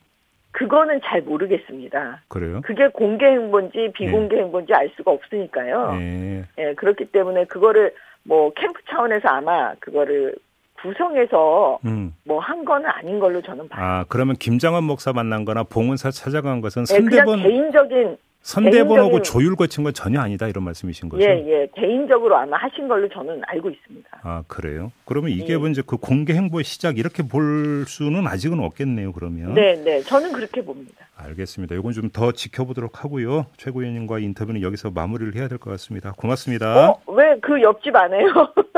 그거는 0.51 1.01
잘 1.03 1.21
모르겠습니다. 1.21 2.23
그래요? 2.29 2.61
그게 2.63 2.87
공개 2.87 3.25
행보인지 3.25 3.91
비공개 3.93 4.37
예. 4.37 4.41
행보인지 4.41 4.73
알 4.73 4.89
수가 4.95 5.11
없으니까요. 5.11 5.97
예. 5.99 6.45
예. 6.57 6.73
그렇기 6.75 7.05
때문에 7.11 7.45
그거를 7.45 7.93
뭐 8.23 8.51
캠프 8.53 8.79
차원에서 8.89 9.27
아마 9.27 9.75
그거를 9.75 10.35
구성해서 10.81 11.79
음. 11.85 12.13
뭐한 12.25 12.63
거는 12.63 12.89
아닌 12.89 13.19
걸로 13.19 13.41
저는 13.41 13.67
봐요. 13.67 13.83
아 13.83 14.05
그러면 14.07 14.35
김장원 14.35 14.83
목사 14.83 15.11
만난 15.13 15.43
거나 15.43 15.63
봉은사 15.63 16.11
찾아간 16.11 16.61
것은 16.61 16.85
네, 16.85 16.99
개인적인 17.43 18.17
선대본하고 18.45 19.23
조율 19.23 19.55
거친 19.55 19.83
건 19.83 19.91
전혀 19.93 20.19
아니다 20.21 20.47
이런 20.47 20.63
말씀이신 20.65 21.09
거죠? 21.09 21.23
예, 21.23 21.43
예. 21.47 21.67
개인적으로 21.75 22.37
아마 22.37 22.57
하신 22.57 22.87
걸로 22.87 23.09
저는 23.09 23.41
알고 23.47 23.71
있습니다. 23.71 24.07
아, 24.21 24.43
그래요? 24.47 24.91
그러면 25.05 25.31
이게 25.31 25.53
예. 25.53 25.69
이제 25.71 25.81
그 25.85 25.97
공개 25.97 26.33
행보의 26.33 26.63
시작 26.63 26.99
이렇게 26.99 27.23
볼 27.23 27.85
수는 27.87 28.27
아직은 28.27 28.59
없겠네요, 28.59 29.13
그러면. 29.13 29.55
네, 29.55 29.73
네. 29.83 29.99
저는 30.01 30.31
그렇게 30.31 30.61
봅니다. 30.63 31.07
알겠습니다. 31.15 31.73
이건 31.75 31.91
좀 31.93 32.09
더 32.13 32.31
지켜보도록 32.31 33.03
하고요. 33.03 33.47
최고위원님과 33.57 34.19
인터뷰는 34.19 34.61
여기서 34.61 34.91
마무리를 34.91 35.35
해야 35.35 35.47
될 35.47 35.57
것 35.57 35.71
같습니다. 35.71 36.13
고맙습니다. 36.15 36.89
어? 36.91 37.01
왜 37.07 37.35
그 37.41 37.59
옆집 37.63 37.95
안 37.95 38.13
해요? 38.13 38.27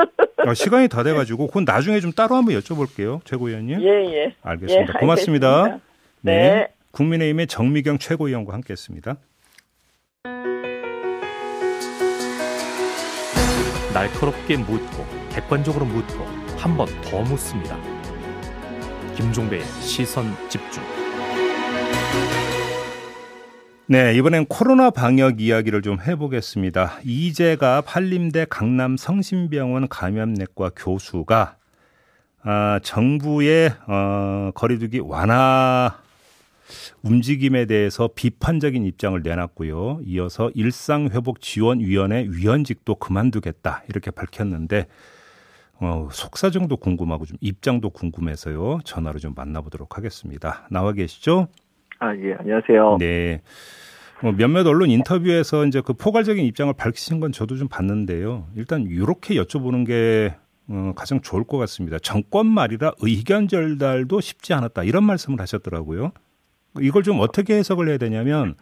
아, 0.46 0.54
시간이 0.54 0.88
다 0.88 1.02
돼가지고 1.02 1.46
그건 1.46 1.64
나중에 1.64 2.00
좀 2.00 2.10
따로 2.12 2.36
한번 2.36 2.54
여쭤볼게요, 2.54 3.20
최고위원님. 3.26 3.82
예, 3.82 3.86
예. 4.14 4.34
알겠습니다. 4.42 4.92
예, 4.96 4.98
고맙습니다. 4.98 5.56
알겠습니다. 5.64 5.84
네. 6.22 6.32
네. 6.54 6.68
국민의힘의 6.92 7.46
정미경 7.48 7.98
최고위원과 7.98 8.54
함께했습니다. 8.54 9.16
날카롭게 13.92 14.56
묻고 14.58 15.06
객관적으로 15.30 15.84
묻고 15.86 16.24
한 16.56 16.76
번 16.76 16.86
더 17.02 17.22
묻습니다. 17.22 17.76
김종배의 19.14 19.62
시선 19.80 20.26
집중. 20.48 20.82
네, 23.86 24.14
이번엔 24.14 24.46
코로나 24.46 24.90
방역 24.90 25.40
이야기를 25.40 25.82
좀 25.82 25.98
해보겠습니다. 26.00 26.98
이재가 27.04 27.82
한림대 27.86 28.46
강남 28.50 28.96
성심병원 28.96 29.88
감염내과 29.88 30.72
교수가 30.76 31.56
아, 32.42 32.80
정부의 32.82 33.72
어, 33.86 34.50
거리두기 34.54 35.00
완화 35.00 35.96
움직임에 37.02 37.66
대해서 37.66 38.08
비판적인 38.14 38.84
입장을 38.84 39.20
내놨고요. 39.22 40.00
이어서 40.04 40.50
일상회복지원위원회 40.54 42.26
위원직도 42.30 42.96
그만두겠다 42.96 43.84
이렇게 43.88 44.10
밝혔는데 44.10 44.86
어, 45.80 46.08
속사정도 46.10 46.76
궁금하고 46.76 47.24
좀 47.24 47.36
입장도 47.40 47.90
궁금해서요. 47.90 48.80
전화로 48.84 49.18
좀 49.18 49.34
만나보도록 49.36 49.96
하겠습니다. 49.96 50.66
나와 50.70 50.92
계시죠? 50.92 51.48
아, 52.00 52.14
예, 52.16 52.34
안녕하세요. 52.38 52.96
네. 52.98 53.42
뭐 54.20 54.32
몇몇 54.32 54.66
언론 54.66 54.90
인터뷰에서 54.90 55.64
이제 55.66 55.80
그 55.80 55.92
포괄적인 55.92 56.44
입장을 56.44 56.72
밝히신 56.72 57.20
건 57.20 57.30
저도 57.30 57.56
좀 57.56 57.68
봤는데요. 57.68 58.48
일단 58.56 58.82
이렇게 58.82 59.34
여쭤보는 59.36 59.86
게 59.86 60.34
어, 60.68 60.92
가장 60.96 61.20
좋을 61.20 61.44
것 61.44 61.56
같습니다. 61.58 61.98
정권 62.00 62.46
말이라 62.46 62.92
의견 63.00 63.46
절달도 63.48 64.20
쉽지 64.20 64.54
않았다 64.54 64.82
이런 64.82 65.04
말씀을 65.04 65.40
하셨더라고요. 65.40 66.12
이걸 66.80 67.02
좀 67.02 67.20
어떻게 67.20 67.54
해석을 67.56 67.88
해야 67.88 67.98
되냐면 67.98 68.54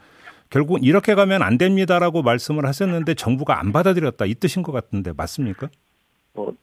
결국 0.51 0.85
이렇게 0.85 1.15
가면 1.15 1.43
안 1.43 1.59
됩니다라고 1.59 2.23
말씀을 2.23 2.67
하셨는데 2.67 3.15
정부가 3.15 3.61
안 3.61 3.73
받아들였다 3.73 4.25
이 4.27 4.35
뜻인 4.35 4.63
것 4.63 4.73
같은데 4.73 5.13
맞습니까? 5.17 5.69
뭐 6.35 6.55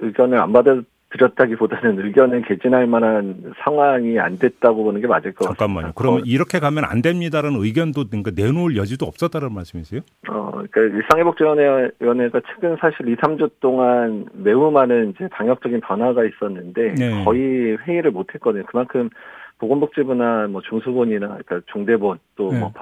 의견을 0.00 0.38
안 0.38 0.52
받아들였다기보다는 0.52 2.04
의견을 2.06 2.42
개진할 2.42 2.86
만한 2.86 3.52
상황이 3.62 4.18
안 4.18 4.38
됐다고 4.38 4.82
보는 4.82 5.00
게 5.00 5.06
맞을 5.06 5.32
것 5.32 5.44
잠깐만요. 5.44 5.92
같습니다. 5.92 6.00
그러면 6.00 6.20
어, 6.20 6.24
이렇게 6.26 6.58
가면 6.58 6.84
안 6.84 7.02
됩니다라는 7.02 7.62
의견도 7.62 8.06
그러니까 8.08 8.32
내놓을 8.34 8.76
여지도 8.76 9.06
없었다는 9.06 9.52
말씀이세요? 9.52 10.00
어, 10.28 10.50
그러니까 10.68 10.96
일상회복지원회가 10.96 12.40
최근 12.52 12.76
사실 12.80 13.08
2, 13.08 13.16
3주 13.16 13.50
동안 13.60 14.26
매우 14.32 14.70
많은 14.70 15.10
이제 15.10 15.28
방역적인 15.28 15.80
변화가 15.82 16.24
있었는데 16.24 16.94
네. 16.94 17.24
거의 17.24 17.76
회의를 17.76 18.10
못 18.10 18.34
했거든요. 18.34 18.64
그만큼 18.66 19.08
보건복지부나 19.60 20.48
뭐 20.48 20.62
중수본이나 20.62 21.26
그러니까 21.28 21.60
중대본 21.72 22.18
또뭐 22.36 22.52
네. 22.52 22.72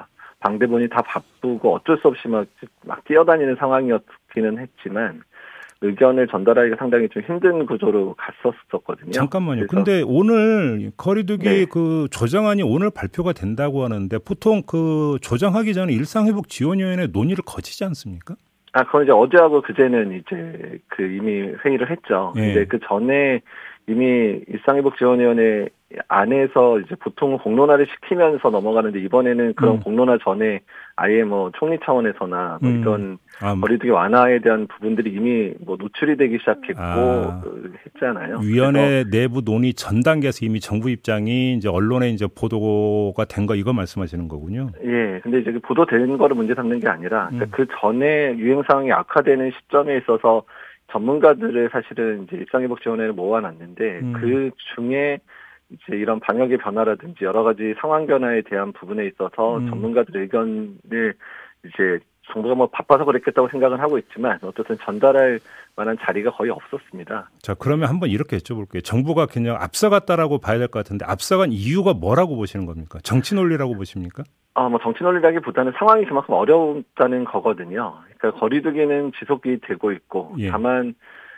방대본이 0.40 0.88
다 0.88 1.02
바쁘고 1.02 1.74
어쩔 1.74 1.98
수 1.98 2.08
없이 2.08 2.28
막, 2.28 2.46
막 2.86 3.04
뛰어다니는 3.04 3.56
상황이었기는 3.56 4.58
했지만 4.58 5.22
의견을 5.80 6.26
전달하기가 6.28 6.76
상당히 6.76 7.08
좀 7.08 7.22
힘든 7.22 7.66
구조로 7.66 8.16
갔었었거든요. 8.16 9.12
잠깐만요. 9.12 9.66
근데 9.68 10.02
오늘 10.04 10.90
거리두기 10.96 11.44
네. 11.44 11.64
그 11.66 12.08
조정안이 12.10 12.62
오늘 12.62 12.90
발표가 12.90 13.32
된다고 13.32 13.84
하는데 13.84 14.18
보통 14.18 14.62
그 14.66 15.18
조정하기 15.22 15.74
전에 15.74 15.92
일상회복 15.92 16.48
지원위원회 16.48 17.06
논의를 17.06 17.44
거치지 17.46 17.84
않습니까? 17.84 18.34
아, 18.72 18.84
그건 18.84 19.04
이제 19.04 19.12
어제하고 19.12 19.62
그제는 19.62 20.20
이제 20.20 20.78
그 20.88 21.02
이미 21.02 21.52
회의를 21.64 21.90
했죠. 21.90 22.32
네. 22.34 22.54
근데 22.54 22.66
그 22.66 22.78
전에 22.86 23.40
이미 23.88 24.40
일상회복지원위원회 24.46 25.68
안에서 26.08 26.80
이제 26.80 26.94
보통 27.00 27.38
공론화를 27.38 27.86
시키면서 27.86 28.50
넘어가는데 28.50 29.00
이번에는 29.00 29.54
그런 29.54 29.76
음. 29.76 29.80
공론화 29.80 30.18
전에 30.22 30.60
아예 30.96 31.22
뭐 31.24 31.50
총리 31.58 31.78
차원에서나 31.82 32.58
뭐 32.60 32.70
음. 32.70 32.80
이런 32.80 33.18
아, 33.40 33.54
뭐. 33.54 33.62
거리두기 33.62 33.88
완화에 33.88 34.40
대한 34.40 34.66
부분들이 34.66 35.10
이미 35.12 35.54
뭐 35.64 35.76
노출이 35.78 36.18
되기 36.18 36.38
시작했고 36.40 36.82
아. 36.82 37.40
그 37.42 37.72
했잖아요. 37.86 38.40
위원회 38.42 39.04
내부 39.10 39.42
논의 39.42 39.72
전 39.72 40.02
단계에서 40.02 40.44
이미 40.44 40.60
정부 40.60 40.90
입장이 40.90 41.54
이제 41.54 41.68
언론에 41.70 42.10
이제 42.10 42.26
보도가 42.26 43.24
된 43.24 43.46
거 43.46 43.54
이거 43.54 43.72
말씀하시는 43.72 44.28
거군요. 44.28 44.68
예. 44.84 45.20
근데 45.22 45.38
이제 45.40 45.52
그 45.52 45.60
보도된 45.60 46.18
거를 46.18 46.36
문제 46.36 46.54
삼는 46.54 46.80
게 46.80 46.88
아니라 46.88 47.28
그러니까 47.30 47.46
음. 47.46 47.48
그 47.50 47.66
전에 47.80 48.36
유행 48.36 48.62
상황이 48.68 48.92
악화되는 48.92 49.52
시점에 49.52 49.96
있어서 49.96 50.42
전문가들을 50.90 51.70
사실은 51.70 52.24
이제 52.24 52.36
일상회복지원회를 52.36 53.12
모아놨는데 53.12 53.98
음. 54.00 54.12
그 54.14 54.50
중에 54.74 55.18
이제 55.70 55.96
이런 55.96 56.18
방역의 56.20 56.58
변화라든지 56.58 57.24
여러 57.24 57.42
가지 57.42 57.74
상황 57.80 58.06
변화에 58.06 58.42
대한 58.42 58.72
부분에 58.72 59.06
있어서 59.06 59.58
음. 59.58 59.68
전문가들의 59.68 60.22
의견을 60.22 61.14
이제 61.64 61.98
정부가 62.32 62.54
뭐 62.54 62.66
바빠서 62.68 63.04
그랬겠다고 63.06 63.48
생각은 63.48 63.80
하고 63.80 63.98
있지만 63.98 64.38
어쨌든 64.42 64.76
전달할 64.84 65.40
만한 65.76 65.96
자리가 66.00 66.32
거의 66.32 66.50
없었습니다. 66.50 67.30
자 67.40 67.54
그러면 67.54 67.88
한번 67.88 68.10
이렇게 68.10 68.36
여쭤볼게요. 68.36 68.84
정부가 68.84 69.26
그냥 69.26 69.56
앞서갔다라고 69.60 70.38
봐야 70.38 70.58
될 70.58 70.68
것 70.68 70.80
같은데 70.80 71.04
앞서간 71.06 71.52
이유가 71.52 71.94
뭐라고 71.94 72.36
보시는 72.36 72.66
겁니까? 72.66 72.98
정치 73.02 73.34
논리라고 73.34 73.74
보십니까? 73.74 74.24
아, 74.54 74.68
뭐 74.68 74.80
정치 74.82 75.04
논리라기보다는 75.04 75.72
상황이 75.78 76.04
그만큼 76.04 76.34
어렵다는 76.34 77.24
거거든요. 77.24 77.94
그러니까 78.18 78.40
거리두기는 78.40 79.12
지속이 79.18 79.60
되고 79.62 79.92
있고 79.92 80.34
예. 80.38 80.50
다만 80.50 80.94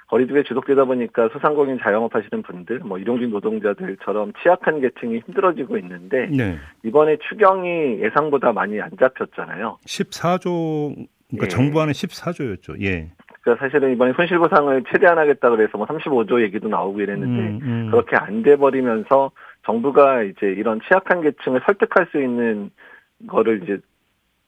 거리두기 0.09 0.43
지속되다 0.45 0.87
보니까 0.87 1.29
소상공인 1.33 1.79
자영업 1.83 2.15
하시는 2.15 2.43
분들, 2.43 2.81
뭐 2.81 2.99
일용직 2.99 3.29
노동자들처럼 3.29 4.33
취약한 4.43 4.81
계층이 4.81 5.21
힘들어지고 5.27 5.77
있는데 5.79 6.27
네. 6.33 6.59
이번에 6.83 7.19
추경이 7.29 8.01
예상보다 8.01 8.53
많이 8.53 8.81
안 8.81 8.91
잡혔잖아요. 8.99 9.79
14조 9.87 11.07
그러니까 11.29 11.45
예. 11.45 11.49
정부안은 11.49 11.93
14조였죠. 11.93 12.83
예. 12.83 13.11
그러니까 13.43 13.65
사실은 13.65 13.93
이번에 13.93 14.13
손실보상을 14.15 14.85
최대한 14.91 15.19
하겠다 15.19 15.49
그래서 15.51 15.79
뭐 15.79 15.87
35조 15.87 16.43
얘기도 16.43 16.69
나오고 16.69 17.01
이랬는데 17.01 17.43
음, 17.43 17.61
음. 17.63 17.91
그렇게 17.91 18.17
안 18.17 18.43
돼 18.43 18.57
버리면서 18.57 19.31
정부가 19.65 20.23
이제 20.25 20.47
이런 20.47 20.81
취약한 20.89 21.21
계층을 21.23 21.61
설득할 21.65 22.09
수 22.11 22.21
있는 22.21 22.71
거를 23.27 23.63
이제 23.63 23.79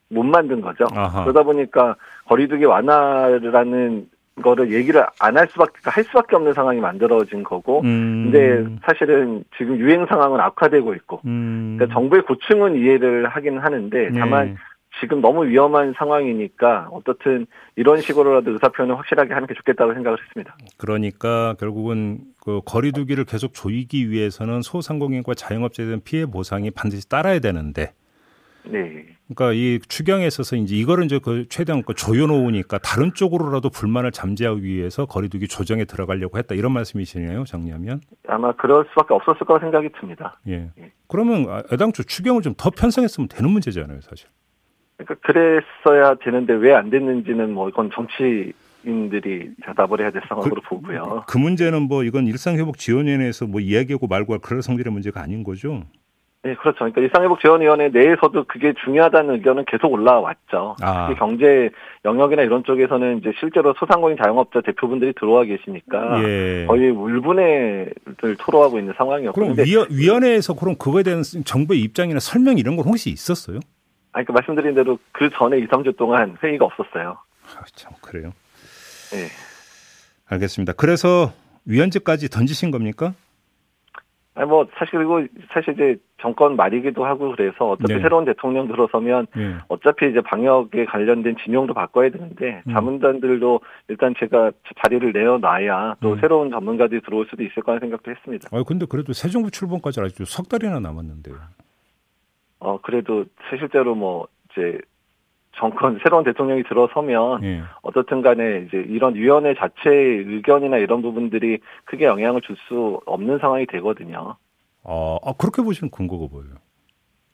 못 0.09 0.23
만든 0.25 0.61
거죠. 0.61 0.85
아하. 0.95 1.23
그러다 1.23 1.43
보니까 1.43 1.97
거리두기 2.27 2.65
완화라는 2.65 4.09
거를 4.43 4.73
얘기를 4.73 5.05
안 5.21 5.37
할 5.37 5.47
수밖에 5.49 5.73
할 5.85 6.05
수밖에 6.05 6.37
없는 6.37 6.55
상황이 6.55 6.81
만들어진 6.81 7.43
거고 7.43 7.81
음. 7.83 8.31
근데 8.31 8.79
사실은 8.87 9.45
지금 9.59 9.77
유행 9.79 10.07
상황은 10.07 10.41
악화되고 10.41 10.95
있고 10.95 11.21
음. 11.27 11.77
그러니까 11.77 11.95
정부의 11.95 12.23
고충은 12.23 12.77
이해를 12.77 13.29
하긴 13.29 13.59
하는데 13.59 14.11
네. 14.11 14.19
다만 14.19 14.47
네. 14.49 14.55
지금 15.01 15.21
너무 15.23 15.47
위험한 15.47 15.95
상황이니까 15.97 16.89
어떻든 16.93 17.47
이런 17.77 18.01
식으로라도 18.01 18.53
의사 18.53 18.69
표현을 18.69 18.97
확실하게 18.99 19.33
하는 19.33 19.47
게 19.47 19.55
좋겠다고 19.55 19.95
생각을 19.95 20.19
했습니다. 20.21 20.55
그러니까 20.77 21.55
결국은 21.59 22.19
그 22.43 22.61
거리두기를 22.65 23.25
계속 23.25 23.55
조이기 23.55 24.11
위해서는 24.11 24.61
소상공인과 24.63 25.35
자영업자에 25.35 25.87
대한 25.87 26.01
피해 26.05 26.27
보상이 26.27 26.71
반드시 26.71 27.09
따라야 27.09 27.39
되는데 27.39 27.93
네. 28.65 29.07
그러니까 29.35 29.53
이 29.53 29.81
추경에 29.89 30.27
있어서 30.27 30.57
이제 30.57 30.77
이거를 30.77 31.05
이제 31.07 31.19
그 31.23 31.47
최대한 31.49 31.83
그 31.83 31.95
조여놓으니까 31.95 32.79
다른 32.79 33.13
쪽으로라도 33.15 33.71
불만을 33.71 34.13
잠재하기 34.13 34.63
위해서 34.63 35.07
거리두기 35.07 35.49
조정에 35.49 35.85
들어가려고 35.85 36.39
했다 36.39 36.55
이런 36.55 36.73
말씀이시네요, 36.73 37.45
정리하면. 37.45 38.01
아마 38.29 38.53
그럴 38.53 38.85
수밖에 38.91 39.15
없었을 39.15 39.47
거라 39.47 39.61
생각이 39.61 39.89
듭니다. 39.99 40.39
예. 40.49 40.71
예. 40.79 40.93
그러면 41.09 41.63
애당초 41.73 42.03
추경을 42.03 42.43
좀 42.43 42.55
더 42.57 42.71
편성했으면 42.71 43.29
되는 43.29 43.51
문제잖아요, 43.51 44.01
사실. 44.03 44.29
그러니까 44.97 45.27
그랬어야 45.27 46.15
되는데 46.23 46.53
왜 46.53 46.75
안 46.75 46.91
됐는지는 46.91 47.53
뭐 47.53 47.69
이건 47.69 47.91
정치 47.93 48.53
인들이 48.85 49.51
대답을 49.65 50.01
해야 50.01 50.11
될 50.11 50.23
상황으로 50.29 50.61
그, 50.63 50.69
보고요. 50.69 51.25
그 51.27 51.39
문제는 51.39 51.83
뭐 51.83 52.05
이건 52.05 52.27
일상회복 52.27 52.79
지원위원회에서 52.79 53.47
뭐 53.47 53.61
이야기하고 53.61 54.07
말고 54.09 54.33
할 54.35 54.41
그럴 54.41 54.61
성질의 54.63 54.93
문제가 54.93 55.21
아닌 55.23 55.43
거죠. 55.45 55.85
네, 56.45 56.57
그렇죠. 56.57 56.79
그러니까 56.79 57.01
일상회복지원위원회 57.03 57.91
내에서도 57.91 58.45
그게 58.49 58.75
중요하다는 58.85 59.35
의견은 59.35 59.65
계속 59.65 59.93
올라왔죠. 59.93 60.77
아. 60.83 61.07
특히 61.07 61.19
경제 61.19 61.71
영역이나 62.05 62.43
이런 62.43 62.65
쪽에서는 62.65 63.19
이제 63.19 63.33
실제로 63.39 63.73
소상공인 63.79 64.17
자영업자 64.21 64.61
대표분들이 64.61 65.13
들어와 65.13 65.45
계시니까 65.45 66.21
예. 66.25 66.67
거의 66.67 66.91
울분해를 66.91 68.37
토로하고 68.39 68.81
있는 68.81 68.93
상황이었고. 68.97 69.41
그럼 69.41 69.57
위원, 69.65 69.87
위원회에서 69.89 70.55
그럼 70.55 70.75
그거에 70.77 71.05
대한 71.05 71.23
정부의 71.23 71.81
입장이나 71.81 72.19
설명 72.19 72.59
이런 72.59 72.75
건 72.75 72.87
혹시 72.87 73.11
있었어요? 73.11 73.61
아니, 74.11 74.27
그 74.27 74.33
말씀드린 74.33 74.75
대로 74.75 74.99
그 75.13 75.31
전에 75.31 75.59
2, 75.59 75.69
3주 75.69 75.97
동안 75.97 76.37
회의가 76.43 76.65
없었어요. 76.65 77.19
아, 77.57 77.63
참, 77.77 77.93
그래요? 78.01 78.33
네. 79.13 79.29
알겠습니다. 80.29 80.73
그래서 80.73 81.33
위원직까지 81.67 82.31
던지신 82.31 82.73
겁니까? 82.73 83.15
아니 84.35 84.49
뭐 84.49 84.67
사실 84.79 84.93
그리고 84.93 85.27
사실 85.53 85.75
이제 85.75 85.97
정권 86.21 86.57
말이기도 86.57 87.05
하고 87.05 87.33
그래서 87.33 87.71
어차피 87.71 87.95
네. 87.95 88.01
새로운 88.01 88.25
대통령 88.25 88.67
들어서면 88.67 89.27
네. 89.37 89.57
어차피 89.69 90.09
이제 90.09 90.23
방역에 90.23 90.87
관련된 90.87 91.37
진영도 91.45 91.75
바꿔야 91.75 92.09
되는데 92.09 92.63
음. 92.67 92.73
자문단들도 92.73 93.61
일단 93.89 94.15
제가 94.19 94.53
자리를 94.83 95.13
내어놔야 95.13 95.97
또 96.01 96.13
음. 96.13 96.21
새로운 96.21 96.51
전문가들이 96.51 97.03
들어올 97.03 97.27
수도 97.29 97.43
있을 97.43 97.63
거라는 97.63 97.81
생각도 97.81 98.11
했습니다. 98.11 98.49
아 98.51 98.63
근데 98.67 98.87
그래도 98.89 99.13
새 99.13 99.29
정부 99.29 99.51
출범까지 99.51 100.01
아직 100.01 100.27
석 100.27 100.49
달이나 100.49 100.81
남았는데요. 100.81 101.37
어 102.61 102.81
그래도 102.81 103.27
실제로 103.51 103.95
뭐 103.95 104.29
이제 104.51 104.79
정권 105.55 105.99
새로운 106.03 106.25
대통령이 106.25 106.63
들어서면 106.65 107.45
예. 107.45 107.63
어떻든 107.83 108.23
간에 108.23 108.65
이제 108.67 108.79
이런 108.79 109.15
위원회 109.15 109.55
자체의 109.55 110.25
의견이나 110.27 110.79
이런 110.79 111.03
부분들이 111.03 111.59
크게 111.85 112.07
영향을 112.07 112.41
줄 112.41 112.57
수 112.69 113.01
없는 113.07 113.39
상황이 113.39 113.67
되거든요. 113.67 114.37
아, 114.85 115.19
아 115.23 115.33
그렇게 115.39 115.63
보시면 115.63 115.91
근거가 115.91 116.29
뭐예요? 116.31 116.55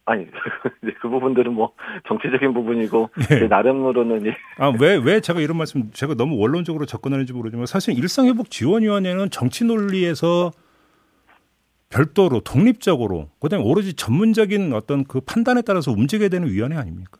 아니 0.06 0.26
그 1.00 1.08
부분들은 1.08 1.52
뭐 1.52 1.72
정치적인 2.06 2.54
부분이고 2.54 3.10
예. 3.42 3.46
나름으로는 3.46 4.32
아왜왜 4.56 5.00
왜 5.04 5.20
제가 5.20 5.40
이런 5.40 5.58
말씀 5.58 5.90
제가 5.92 6.14
너무 6.14 6.38
원론적으로 6.38 6.86
접근하는지 6.86 7.34
모르지만 7.34 7.66
사실 7.66 7.98
일상회복 7.98 8.50
지원위원회는 8.50 9.28
정치 9.30 9.64
논리에서 9.64 10.50
별도로 11.90 12.40
독립적으로 12.40 13.28
그다음에 13.40 13.64
오로지 13.64 13.94
전문적인 13.94 14.72
어떤 14.72 15.04
그 15.04 15.20
판단에 15.20 15.62
따라서 15.62 15.90
움직여야 15.92 16.28
되는 16.28 16.48
위원회 16.48 16.76
아닙니까? 16.76 17.18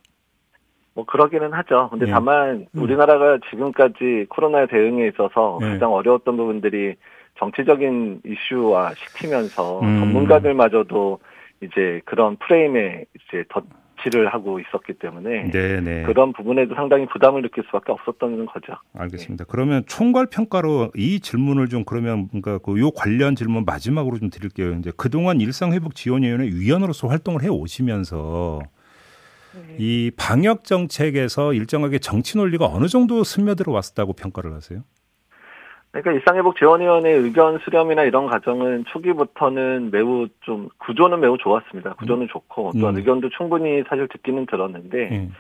뭐 0.99 1.05
그러기는 1.05 1.53
하죠. 1.53 1.91
근데 1.93 2.09
예. 2.09 2.11
다만 2.11 2.67
음. 2.75 2.83
우리나라가 2.83 3.39
지금까지 3.51 4.27
코로나 4.29 4.67
대응에 4.67 5.07
있어서 5.07 5.61
예. 5.63 5.69
가장 5.69 5.93
어려웠던 5.93 6.37
부분들이 6.37 6.97
정치적인 7.39 8.23
이슈화 8.27 8.95
시키면서 8.95 9.79
음. 9.79 10.01
전문가들마저도 10.01 11.21
이제 11.63 12.01
그런 12.05 12.37
프레임에 12.39 13.05
이제 13.15 13.45
덧칠을 13.49 14.27
하고 14.35 14.59
있었기 14.59 14.95
때문에 14.95 15.53
네네. 15.53 15.81
네. 15.83 16.03
그런 16.03 16.33
부분에도 16.33 16.75
상당히 16.75 17.07
부담을 17.07 17.43
느낄 17.43 17.63
수밖에 17.67 17.93
없었던 17.93 18.47
거죠. 18.47 18.73
알겠습니다. 18.99 19.45
네. 19.45 19.49
그러면 19.49 19.85
총괄 19.87 20.27
평가로 20.27 20.91
이 20.97 21.21
질문을 21.21 21.69
좀 21.69 21.85
그러면 21.85 22.27
그러니까 22.27 22.59
그요 22.59 22.91
관련 22.91 23.37
질문 23.37 23.65
마지막으로 23.65 24.19
좀 24.19 24.31
드릴게요. 24.31 24.73
이제 24.73 24.91
그동안 24.97 25.41
일상회복 25.41 25.95
지원위원회 25.95 26.47
위원으로서 26.47 27.07
활동을 27.07 27.45
해 27.45 27.49
오시면서 27.49 28.59
네. 28.65 28.78
이 29.79 30.11
방역 30.17 30.65
정책에서 30.65 31.53
일정하게 31.53 31.99
정치 31.99 32.37
논리가 32.37 32.67
어느 32.67 32.87
정도 32.87 33.25
스며들어 33.25 33.73
왔다고 33.73 34.13
평가를 34.13 34.53
하세요? 34.55 34.83
그러니까 35.91 36.13
일상회복지원위원회 36.13 37.11
의견 37.11 37.59
수렴이나 37.61 38.05
이런 38.05 38.27
과정은 38.27 38.85
초기부터는 38.89 39.91
매우 39.91 40.29
좀 40.41 40.69
구조는 40.79 41.21
매우 41.21 41.39
좋았습니다. 41.39 41.95
구조는 41.95 42.25
음. 42.25 42.29
좋고 42.29 42.73
또한 42.79 42.95
음. 42.95 42.99
의견도 42.99 43.31
충분히 43.31 43.83
사실 43.89 44.07
듣기는 44.09 44.47
들었는데 44.47 45.09
음. 45.13 45.35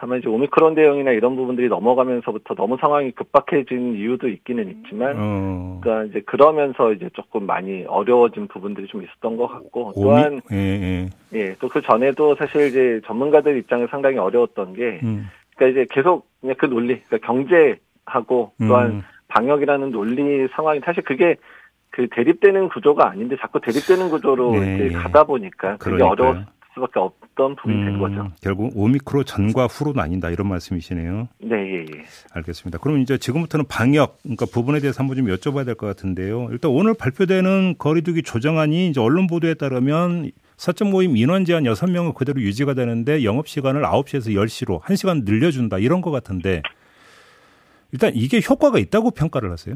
다만 0.00 0.18
이제 0.18 0.30
오미크론 0.30 0.74
대응이나 0.74 1.10
이런 1.10 1.36
부분들이 1.36 1.68
넘어가면서부터 1.68 2.54
너무 2.54 2.78
상황이 2.80 3.10
급박해진 3.10 3.96
이유도 3.96 4.28
있기는 4.28 4.70
있지만, 4.70 5.14
어. 5.18 5.78
그러니까 5.82 6.04
이제 6.04 6.20
그러면서 6.24 6.94
이제 6.94 7.10
조금 7.12 7.44
많이 7.44 7.84
어려워진 7.86 8.48
부분들이 8.48 8.86
좀 8.86 9.02
있었던 9.04 9.36
것 9.36 9.46
같고, 9.46 9.92
또한 9.94 10.40
예, 10.52 10.56
예. 10.56 11.08
예, 11.34 11.54
또 11.60 11.68
그 11.68 11.82
전에도 11.82 12.34
사실 12.34 12.68
이제 12.68 13.02
전문가들 13.04 13.58
입장에 13.58 13.86
상당히 13.88 14.16
어려웠던 14.16 14.72
게, 14.72 15.00
음. 15.02 15.28
그러니까 15.54 15.82
이제 15.82 15.94
계속 15.94 16.26
그냥 16.40 16.56
그 16.58 16.64
논리, 16.64 16.98
그러니까 17.02 17.26
경제하고 17.26 18.52
또한 18.58 18.86
음. 18.86 19.02
방역이라는 19.28 19.90
논리 19.90 20.48
상황이 20.48 20.80
사실 20.82 21.02
그게 21.04 21.36
그 21.90 22.08
대립되는 22.10 22.70
구조가 22.70 23.10
아닌데 23.10 23.36
자꾸 23.38 23.60
대립되는 23.60 24.08
구조로 24.08 24.52
네, 24.52 24.86
이제 24.86 24.96
가다 24.96 25.24
보니까 25.24 25.76
그게 25.76 26.02
어려웠. 26.02 26.38
수밖에 26.74 26.98
없던 27.00 27.56
부분이 27.56 27.74
음, 27.74 27.84
된 27.84 27.98
거죠. 27.98 28.30
결국 28.42 28.72
오미크로 28.74 29.24
전과 29.24 29.66
후로 29.66 29.92
나뉜다 29.94 30.30
이런 30.30 30.48
말씀이시네요. 30.48 31.28
네, 31.40 31.56
예, 31.56 31.80
예. 31.80 31.86
알겠습니다. 32.32 32.78
그럼 32.78 32.98
이제 32.98 33.18
지금부터는 33.18 33.66
방역, 33.68 34.18
그러니까 34.22 34.46
부분에 34.46 34.78
대해서 34.80 35.00
한번 35.00 35.16
좀 35.16 35.26
여쭤봐야 35.26 35.64
될 35.66 35.74
것 35.74 35.86
같은데요. 35.86 36.48
일단 36.52 36.70
오늘 36.70 36.94
발표되는 36.94 37.76
거리두기 37.78 38.22
조정안이 38.22 38.88
이제 38.88 39.00
언론 39.00 39.26
보도에 39.26 39.54
따르면 39.54 40.30
사적 40.56 40.88
모임 40.90 41.16
인원 41.16 41.44
제한 41.44 41.64
6명은 41.64 42.14
그대로 42.14 42.40
유지가 42.40 42.74
되는데 42.74 43.24
영업 43.24 43.48
시간을 43.48 43.82
9시에서 43.82 44.34
10시로 44.34 44.80
1시간 44.82 45.24
늘려준다 45.24 45.78
이런 45.78 46.02
것 46.02 46.10
같은데 46.10 46.62
일단 47.92 48.12
이게 48.14 48.40
효과가 48.48 48.78
있다고 48.78 49.10
평가를 49.10 49.50
하세요? 49.50 49.74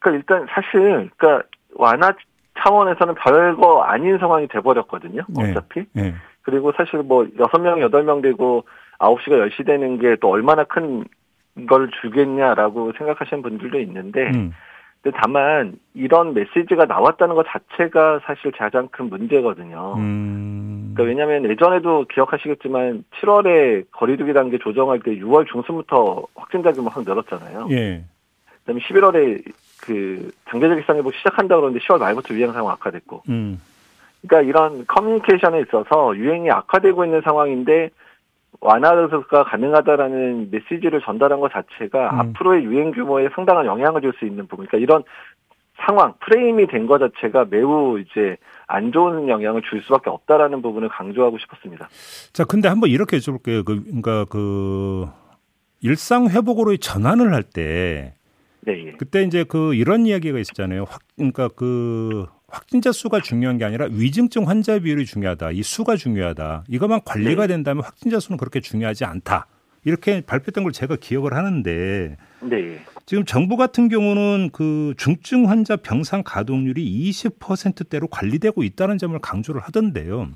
그러니까 0.00 0.18
일단 0.36 0.46
사실 0.52 1.10
그러니까 1.16 1.48
완화 1.76 2.12
차원에서는 2.58 3.14
별거 3.14 3.82
아닌 3.82 4.18
상황이 4.18 4.46
돼버렸거든요. 4.48 5.22
네. 5.28 5.50
어차피. 5.50 5.84
네. 5.92 6.14
그리고 6.42 6.72
사실 6.76 7.00
뭐 7.00 7.26
여섯 7.38 7.58
명 7.58 7.80
여덟 7.80 8.04
명 8.04 8.20
되고 8.22 8.64
아홉 8.98 9.20
시가 9.22 9.38
열시 9.38 9.64
되는 9.64 9.98
게 9.98 10.16
또 10.20 10.30
얼마나 10.30 10.64
큰 10.64 11.04
걸 11.66 11.90
주겠냐라고 12.00 12.92
생각하시는 12.96 13.42
분들도 13.42 13.80
있는데, 13.80 14.30
음. 14.34 14.52
근데 15.02 15.16
다만 15.20 15.74
이런 15.94 16.34
메시지가 16.34 16.84
나왔다는 16.86 17.34
것 17.34 17.46
자체가 17.48 18.20
사실 18.24 18.50
가장 18.52 18.88
큰 18.88 19.08
문제거든요. 19.08 19.94
음. 19.96 20.92
그러니까 20.94 21.02
왜냐하면 21.04 21.50
예전에도 21.50 22.04
기억하시겠지만 22.12 23.04
7월에 23.20 23.86
거리두기 23.92 24.32
단계 24.32 24.58
조정할 24.58 25.00
때 25.00 25.12
6월 25.16 25.46
중순부터 25.48 26.26
확진자 26.34 26.72
규모 26.72 26.90
확 26.90 27.04
늘었잖아요. 27.04 27.68
예. 27.70 28.04
그다음에 28.60 28.80
11월에 28.80 29.42
그 29.88 30.30
단계적 30.44 30.76
일상회복 30.78 31.14
시작한다 31.14 31.56
그러는데 31.56 31.82
10월 31.86 31.98
말부터 31.98 32.34
유행 32.34 32.52
상황 32.52 32.72
악화됐고. 32.74 33.22
음. 33.30 33.60
그러니까 34.22 34.48
이런 34.48 34.86
커뮤니케이션에 34.86 35.60
있어서 35.62 36.14
유행이 36.16 36.50
악화되고 36.50 37.04
있는 37.04 37.22
상황인데 37.22 37.90
완화가 38.60 39.44
가능하다라는 39.44 40.50
메시지를 40.50 41.00
전달한 41.02 41.40
것 41.40 41.50
자체가 41.52 42.10
음. 42.10 42.20
앞으로의 42.20 42.64
유행 42.64 42.90
규모에 42.92 43.28
상당한 43.34 43.66
영향을 43.66 44.00
줄 44.02 44.12
수 44.18 44.26
있는 44.26 44.46
부분. 44.46 44.66
그러니까 44.66 44.78
이런 44.78 45.02
상황, 45.86 46.12
프레임이 46.20 46.66
된 46.66 46.86
것 46.86 46.98
자체가 46.98 47.46
매우 47.48 48.00
이제 48.00 48.36
안 48.66 48.90
좋은 48.92 49.28
영향을 49.28 49.62
줄 49.62 49.80
수밖에 49.82 50.10
없다라는 50.10 50.60
부분을 50.60 50.88
강조하고 50.88 51.38
싶었습니다. 51.38 51.88
자, 52.32 52.44
근데 52.44 52.68
한번 52.68 52.90
이렇게 52.90 53.16
여쭤볼게요. 53.18 53.64
그, 53.64 53.82
그러니까 53.84 54.24
그 54.24 55.06
일상 55.80 56.28
회복으로의 56.28 56.78
전환을 56.78 57.32
할 57.32 57.44
때, 57.44 58.14
네, 58.68 58.88
예. 58.88 58.92
그때 58.92 59.22
이제 59.22 59.44
그 59.44 59.74
이런 59.74 60.04
이야기가 60.04 60.38
있었잖아요. 60.38 60.84
확, 60.86 61.00
그러니까 61.16 61.48
그 61.48 62.26
확진자 62.48 62.92
수가 62.92 63.20
중요한 63.20 63.56
게 63.56 63.64
아니라 63.64 63.88
위중증 63.90 64.46
환자 64.46 64.78
비율이 64.78 65.06
중요하다. 65.06 65.52
이 65.52 65.62
수가 65.62 65.96
중요하다. 65.96 66.64
이것만 66.68 67.00
관리가 67.04 67.46
네. 67.46 67.54
된다면 67.54 67.82
확진자 67.82 68.20
수는 68.20 68.36
그렇게 68.36 68.60
중요하지 68.60 69.06
않다. 69.06 69.46
이렇게 69.84 70.20
발표했던 70.20 70.64
걸 70.64 70.72
제가 70.72 70.96
기억을 70.96 71.32
하는데 71.34 72.16
네. 72.42 72.78
지금 73.06 73.24
정부 73.24 73.56
같은 73.56 73.88
경우는 73.88 74.50
그 74.52 74.92
중증 74.98 75.48
환자 75.48 75.76
병상 75.76 76.22
가동률이 76.24 77.10
20%대로 77.10 78.06
관리되고 78.08 78.62
있다는 78.64 78.98
점을 78.98 79.18
강조를 79.18 79.62
하던데요. 79.62 80.30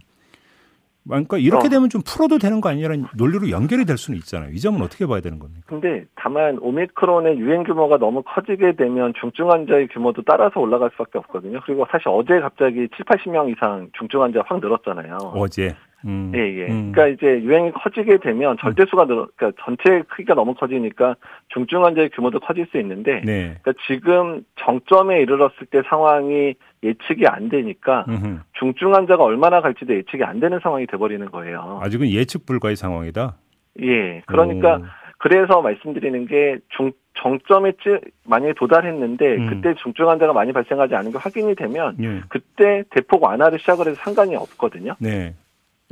그러니까 1.06 1.36
이렇게 1.38 1.66
어. 1.66 1.70
되면 1.70 1.88
좀 1.88 2.00
풀어도 2.04 2.38
되는 2.38 2.60
거 2.60 2.68
아니냐는 2.68 3.06
논리로 3.16 3.50
연결이 3.50 3.84
될 3.84 3.98
수는 3.98 4.18
있잖아요. 4.18 4.50
이 4.52 4.60
점은 4.60 4.82
어떻게 4.82 5.06
봐야 5.06 5.20
되는 5.20 5.38
겁니까? 5.38 5.62
근데 5.66 6.04
다만 6.14 6.58
오미크론의 6.60 7.38
유행 7.38 7.64
규모가 7.64 7.98
너무 7.98 8.22
커지게 8.22 8.76
되면 8.76 9.12
중증 9.20 9.50
환자의 9.50 9.88
규모도 9.88 10.22
따라서 10.24 10.60
올라갈 10.60 10.90
수밖에 10.92 11.18
없거든요. 11.18 11.60
그리고 11.64 11.86
사실 11.90 12.08
어제 12.08 12.40
갑자기 12.40 12.88
7, 12.96 13.04
80명 13.04 13.50
이상 13.50 13.88
중증 13.98 14.22
환자가 14.22 14.44
확 14.48 14.60
늘었잖아요. 14.60 15.16
어제. 15.34 15.74
음. 16.04 16.32
예, 16.34 16.40
예. 16.40 16.66
음. 16.68 16.92
그러니까 16.92 17.08
이제 17.08 17.42
유행이 17.42 17.72
커지게 17.72 18.18
되면 18.18 18.56
절대수가 18.60 19.06
늘어, 19.06 19.28
그러니까 19.36 19.62
전체 19.64 20.02
크기가 20.08 20.34
너무 20.34 20.54
커지니까 20.54 21.16
중증 21.48 21.84
환자의 21.84 22.10
규모도 22.10 22.40
커질 22.40 22.66
수 22.70 22.78
있는데, 22.78 23.20
네. 23.24 23.56
그러니까 23.62 23.72
지금 23.86 24.44
정점에 24.56 25.20
이르렀을 25.22 25.66
때 25.70 25.82
상황이 25.88 26.54
예측이 26.82 27.26
안 27.26 27.48
되니까 27.48 28.04
음흠. 28.08 28.40
중증 28.54 28.94
환자가 28.94 29.22
얼마나 29.22 29.60
갈지도 29.60 29.94
예측이 29.94 30.24
안 30.24 30.40
되는 30.40 30.58
상황이 30.62 30.86
돼버리는 30.86 31.24
거예요. 31.30 31.80
아직은 31.82 32.08
예측 32.10 32.46
불가의 32.46 32.76
상황이다. 32.76 33.36
예. 33.82 34.22
그러니까 34.26 34.76
오. 34.76 34.82
그래서 35.18 35.62
말씀드리는 35.62 36.26
게 36.26 36.58
중, 36.70 36.90
정점에 37.14 37.72
찌, 37.82 37.96
만약에 38.24 38.54
도달했는데 38.54 39.36
음. 39.36 39.46
그때 39.48 39.74
중증 39.80 40.08
환자가 40.08 40.32
많이 40.32 40.52
발생하지 40.52 40.96
않은 40.96 41.12
게 41.12 41.18
확인이 41.18 41.54
되면 41.54 41.96
예. 42.02 42.22
그때 42.28 42.82
대폭 42.90 43.22
완화를 43.22 43.60
시작을 43.60 43.86
해서 43.86 44.00
상관이 44.02 44.34
없거든요. 44.34 44.96
네. 44.98 45.34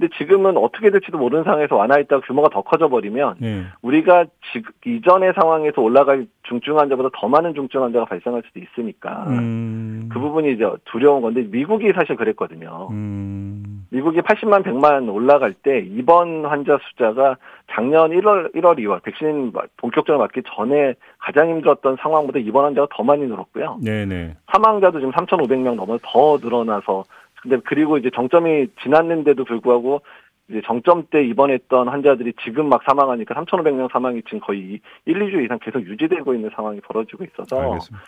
근데 0.00 0.16
지금은 0.16 0.56
어떻게 0.56 0.88
될지도 0.90 1.18
모르는 1.18 1.44
상황에서 1.44 1.76
완화했다가 1.76 2.26
규모가 2.26 2.48
더 2.48 2.62
커져 2.62 2.88
버리면 2.88 3.34
네. 3.38 3.64
우리가 3.82 4.24
지금 4.50 4.72
이전의 4.86 5.34
상황에서 5.38 5.82
올라갈 5.82 6.26
중증 6.44 6.78
환자보다 6.78 7.10
더 7.12 7.28
많은 7.28 7.52
중증 7.52 7.82
환자가 7.82 8.06
발생할 8.06 8.42
수도 8.46 8.60
있으니까 8.60 9.26
음. 9.28 10.08
그 10.10 10.18
부분이 10.18 10.52
이제 10.52 10.64
두려운 10.86 11.20
건데 11.20 11.42
미국이 11.42 11.92
사실 11.92 12.16
그랬거든요. 12.16 12.88
음. 12.90 13.84
미국이 13.90 14.20
80만 14.20 14.62
100만 14.62 15.12
올라갈 15.12 15.52
때 15.52 15.80
입원 15.80 16.46
환자 16.46 16.78
숫자가 16.88 17.36
작년 17.70 18.10
1월 18.10 18.54
1월 18.54 18.78
2월 18.78 19.02
백신 19.02 19.52
본격적으로 19.76 20.18
맞기 20.20 20.42
전에 20.56 20.94
가장 21.18 21.50
힘들었던 21.50 21.98
상황보다 22.00 22.38
입원 22.38 22.64
환자가 22.64 22.86
더 22.90 23.02
많이 23.02 23.26
늘었고요. 23.26 23.80
네네. 23.84 24.36
사망자도 24.50 25.00
지금 25.00 25.12
3,500명 25.12 25.74
넘어 25.74 25.98
더 26.02 26.38
늘어나서 26.42 27.04
근데 27.42 27.58
그리고 27.64 27.98
이제 27.98 28.10
정점이 28.14 28.68
지났는데도 28.82 29.44
불구하고 29.44 30.02
이제 30.48 30.60
정점 30.66 31.06
때 31.10 31.24
입원했던 31.24 31.88
환자들이 31.88 32.34
지금 32.44 32.68
막 32.68 32.82
사망하니까 32.84 33.34
3,500명 33.34 33.90
사망이 33.92 34.22
지금 34.24 34.40
거의 34.40 34.80
1, 35.06 35.14
2주 35.14 35.44
이상 35.44 35.58
계속 35.60 35.80
유지되고 35.80 36.34
있는 36.34 36.50
상황이 36.54 36.80
벌어지고 36.80 37.24
있어서 37.24 37.60
알겠습니다. 37.60 38.04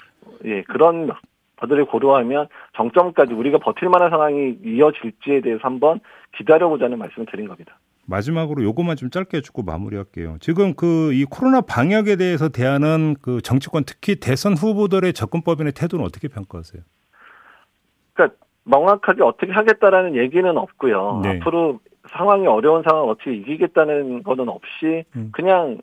예, 0.47 0.63
그런 0.63 1.11
것들을 1.57 1.85
고려하면 1.85 2.49
정점까지 2.77 3.33
우리가 3.33 3.59
버틸 3.59 3.89
만한 3.89 4.11
상황이 4.11 4.59
이어질지에 4.65 5.41
대해서 5.41 5.61
한번 5.63 6.01
기다려보자는 6.37 6.99
말씀을 6.99 7.27
드린 7.31 7.47
겁니다. 7.47 7.79
마지막으로 8.07 8.65
요것만 8.65 8.97
좀 8.97 9.11
짧게 9.11 9.37
해주고 9.39 9.63
마무리할게요. 9.63 10.39
지금 10.41 10.75
그 10.75 11.13
이 11.13 11.25
코로나 11.25 11.61
방역에 11.61 12.17
대해서 12.17 12.49
대하는 12.49 13.15
그 13.21 13.41
정치권 13.43 13.85
특히 13.85 14.17
대선 14.17 14.55
후보들의 14.55 15.13
접근법이나 15.13 15.71
태도는 15.71 16.05
어떻게 16.05 16.27
평가하세요? 16.29 16.83
그러니까 18.15 18.37
명확하게 18.65 19.23
어떻게 19.23 19.53
하겠다라는 19.53 20.17
얘기는 20.17 20.57
없고요. 20.57 21.21
네. 21.23 21.39
앞으로 21.41 21.81
상황이 22.09 22.47
어려운 22.47 22.83
상황 22.83 23.09
어떻게 23.09 23.35
이기겠다는 23.35 24.23
거는 24.23 24.49
없이 24.49 25.05
음. 25.17 25.31
그냥 25.33 25.79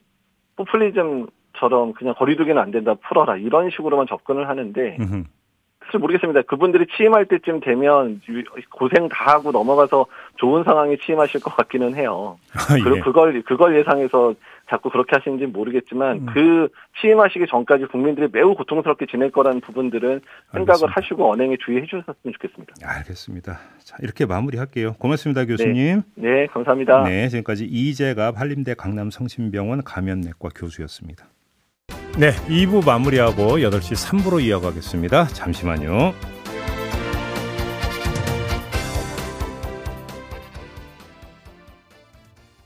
포퓰리즘처럼 0.55 1.93
그냥 1.93 2.13
거리두기는 2.17 2.61
안 2.61 2.71
된다 2.71 2.95
풀어라 2.95 3.37
이런 3.37 3.69
식으로만 3.69 4.07
접근을 4.07 4.49
하는데 4.49 4.97
음흠. 4.99 5.23
사실 5.89 5.99
모르겠습니다. 5.99 6.43
그분들이 6.43 6.85
취임할 6.95 7.25
때쯤 7.25 7.61
되면 7.61 8.21
고생 8.69 9.09
다 9.09 9.33
하고 9.33 9.51
넘어가서 9.51 10.05
좋은 10.35 10.63
상황에 10.63 10.97
취임하실 10.97 11.41
것 11.41 11.55
같기는 11.55 11.95
해요. 11.95 12.37
아, 12.53 12.77
예. 12.77 12.83
그리고 12.83 13.03
그걸 13.03 13.41
그걸 13.41 13.75
예상해서 13.75 14.35
자꾸 14.69 14.91
그렇게 14.91 15.15
하시는지 15.15 15.47
모르겠지만 15.47 16.17
음. 16.17 16.25
그 16.31 16.69
취임하시기 17.01 17.47
전까지 17.49 17.85
국민들이 17.85 18.27
매우 18.31 18.53
고통스럽게 18.53 19.07
지낼 19.07 19.31
거라는 19.31 19.61
부분들은 19.61 20.21
생각을 20.51 20.69
알겠습니다. 20.69 20.93
하시고 20.95 21.31
언행에 21.31 21.57
주의해 21.65 21.85
주셨으면 21.87 22.33
좋겠습니다. 22.33 22.75
알겠습니다. 22.83 23.59
자, 23.83 23.97
이렇게 24.03 24.27
마무리할게요. 24.27 24.93
고맙습니다, 24.99 25.45
교수님. 25.45 26.03
네, 26.13 26.29
네 26.29 26.45
감사합니다. 26.47 27.03
네, 27.05 27.27
지금까지 27.29 27.65
이재갑 27.65 28.39
한림대 28.39 28.75
강남성심병원 28.75 29.83
감염내과 29.83 30.49
교수였습니다. 30.55 31.25
네, 32.17 32.33
2부 32.47 32.85
마무리하고 32.85 33.59
8시 33.59 33.95
3부로 33.95 34.43
이어가겠습니다. 34.43 35.27
잠시만요. 35.27 36.13